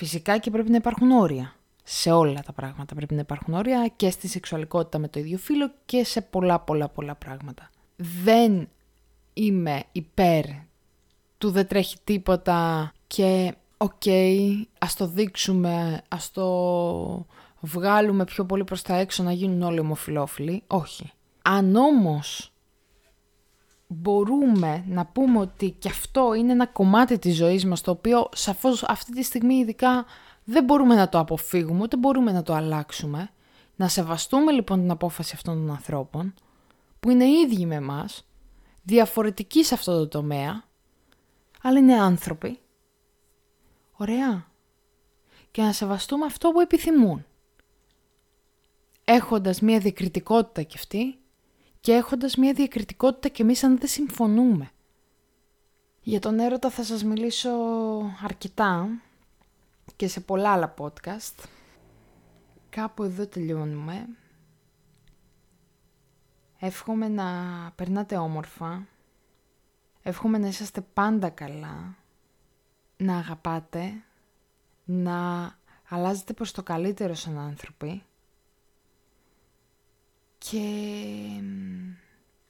Φυσικά 0.00 0.38
και 0.38 0.50
πρέπει 0.50 0.70
να 0.70 0.76
υπάρχουν 0.76 1.10
όρια. 1.10 1.54
Σε 1.84 2.10
όλα 2.10 2.42
τα 2.46 2.52
πράγματα 2.52 2.94
πρέπει 2.94 3.14
να 3.14 3.20
υπάρχουν 3.20 3.54
όρια 3.54 3.92
και 3.96 4.10
στη 4.10 4.28
σεξουαλικότητα 4.28 4.98
με 4.98 5.08
το 5.08 5.18
ίδιο 5.18 5.38
φύλο 5.38 5.72
και 5.84 6.04
σε 6.04 6.20
πολλά 6.20 6.60
πολλά 6.60 6.88
πολλά 6.88 7.14
πράγματα. 7.14 7.70
Δεν 7.96 8.68
είμαι 9.32 9.82
υπέρ 9.92 10.44
του 11.38 11.50
δεν 11.50 11.66
τρέχει 11.66 11.96
τίποτα 12.04 12.92
και 13.06 13.54
OK, 13.76 13.90
okay, 14.04 14.62
ας 14.78 14.94
το 14.96 15.06
δείξουμε, 15.06 16.02
ας 16.08 16.30
το 16.30 16.46
βγάλουμε 17.60 18.24
πιο 18.24 18.44
πολύ 18.44 18.64
προς 18.64 18.82
τα 18.82 18.94
έξω 18.94 19.22
να 19.22 19.32
γίνουν 19.32 19.62
όλοι 19.62 19.80
ομοφυλόφιλοι. 19.80 20.62
Όχι. 20.66 21.12
Αν 21.42 21.76
όμως 21.76 22.52
μπορούμε 23.92 24.84
να 24.88 25.06
πούμε 25.06 25.38
ότι 25.38 25.70
και 25.70 25.88
αυτό 25.88 26.34
είναι 26.34 26.52
ένα 26.52 26.66
κομμάτι 26.66 27.18
της 27.18 27.36
ζωής 27.36 27.64
μας 27.64 27.80
το 27.80 27.90
οποίο 27.90 28.28
σαφώς 28.32 28.82
αυτή 28.82 29.12
τη 29.12 29.22
στιγμή 29.22 29.54
ειδικά 29.54 30.04
δεν 30.44 30.64
μπορούμε 30.64 30.94
να 30.94 31.08
το 31.08 31.18
αποφύγουμε 31.18 31.82
ούτε 31.82 31.96
μπορούμε 31.96 32.32
να 32.32 32.42
το 32.42 32.54
αλλάξουμε. 32.54 33.30
Να 33.76 33.88
σεβαστούμε 33.88 34.52
λοιπόν 34.52 34.80
την 34.80 34.90
απόφαση 34.90 35.32
αυτών 35.34 35.54
των 35.54 35.70
ανθρώπων 35.70 36.34
που 37.00 37.10
είναι 37.10 37.28
ίδιοι 37.28 37.66
με 37.66 37.74
εμάς, 37.74 38.26
διαφορετικοί 38.82 39.64
σε 39.64 39.74
αυτό 39.74 39.98
το 39.98 40.08
τομέα, 40.08 40.64
αλλά 41.62 41.78
είναι 41.78 41.94
άνθρωποι. 41.94 42.58
Ωραία. 43.92 44.46
Και 45.50 45.62
να 45.62 45.72
σεβαστούμε 45.72 46.24
αυτό 46.26 46.50
που 46.50 46.60
επιθυμούν 46.60 47.24
έχοντας 49.04 49.60
μια 49.60 49.78
διακριτικότητα 49.78 50.62
κι 50.62 50.76
αυτή 50.76 51.19
και 51.80 51.92
έχοντας 51.92 52.36
μια 52.36 52.52
διακριτικότητα 52.52 53.28
κι 53.28 53.42
εμείς 53.42 53.64
αν 53.64 53.78
δεν 53.78 53.88
συμφωνούμε. 53.88 54.70
Για 56.02 56.20
τον 56.20 56.38
έρωτα 56.38 56.70
θα 56.70 56.82
σας 56.82 57.04
μιλήσω 57.04 57.50
αρκετά 58.22 58.88
και 59.96 60.08
σε 60.08 60.20
πολλά 60.20 60.52
άλλα 60.52 60.74
podcast. 60.78 61.44
Κάπου 62.68 63.02
εδώ 63.02 63.26
τελειώνουμε. 63.26 64.08
Εύχομαι 66.58 67.08
να 67.08 67.26
περνάτε 67.74 68.16
όμορφα. 68.16 68.86
Εύχομαι 70.02 70.38
να 70.38 70.46
είσαστε 70.46 70.80
πάντα 70.80 71.28
καλά. 71.28 71.96
Να 72.96 73.16
αγαπάτε. 73.16 73.92
Να 74.84 75.50
αλλάζετε 75.88 76.32
προς 76.32 76.52
το 76.52 76.62
καλύτερο 76.62 77.14
σαν 77.14 77.38
άνθρωποι 77.38 78.02
και 80.48 81.42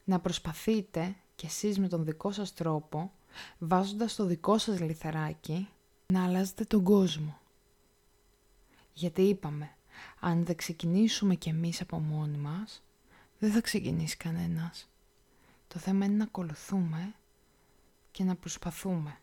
να 0.04 0.20
προσπαθείτε 0.20 1.16
κι 1.34 1.46
εσείς 1.46 1.78
με 1.78 1.88
τον 1.88 2.04
δικό 2.04 2.32
σας 2.32 2.54
τρόπο, 2.54 3.12
βάζοντας 3.58 4.14
το 4.14 4.24
δικό 4.24 4.58
σας 4.58 4.80
λιθαράκι, 4.80 5.68
να 6.06 6.24
αλλάζετε 6.24 6.64
τον 6.64 6.82
κόσμο. 6.82 7.38
Γιατί 8.92 9.22
είπαμε, 9.22 9.70
αν 10.20 10.44
δεν 10.44 10.56
ξεκινήσουμε 10.56 11.34
κι 11.34 11.48
εμείς 11.48 11.80
από 11.80 11.98
μόνοι 11.98 12.36
μας, 12.36 12.82
δεν 13.38 13.50
θα 13.50 13.60
ξεκινήσει 13.60 14.16
κανένας. 14.16 14.88
Το 15.68 15.78
θέμα 15.78 16.04
είναι 16.04 16.16
να 16.16 16.24
ακολουθούμε 16.24 17.14
και 18.10 18.24
να 18.24 18.34
προσπαθούμε. 18.34 19.18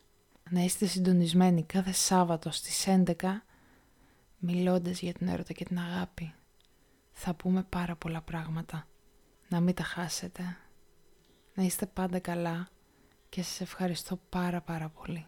Να 0.50 0.62
είστε 0.62 0.86
συντονισμένοι 0.86 1.64
κάθε 1.64 1.92
Σάββατο 1.92 2.52
στις 2.52 2.88
11, 2.88 3.44
μιλώντας 4.38 5.00
για 5.00 5.14
την 5.14 5.28
έρωτα 5.28 5.54
και 5.54 5.66
την 5.66 5.80
αγάπη 5.80 6.34
θα 7.20 7.34
πούμε 7.34 7.64
πάρα 7.64 7.96
πολλά 7.96 8.22
πράγματα. 8.22 8.88
Να 9.48 9.60
μην 9.60 9.76
τα 9.76 9.84
χάσετε. 9.84 10.58
Να 11.54 11.64
είστε 11.64 11.86
πάντα 11.86 12.20
καλά 12.20 12.68
και 13.30 13.44
σας 13.44 13.62
ευχαριστώ 13.62 14.20
πάρα 14.30 14.62
πάρα 14.62 14.90
πολύ. 14.90 15.28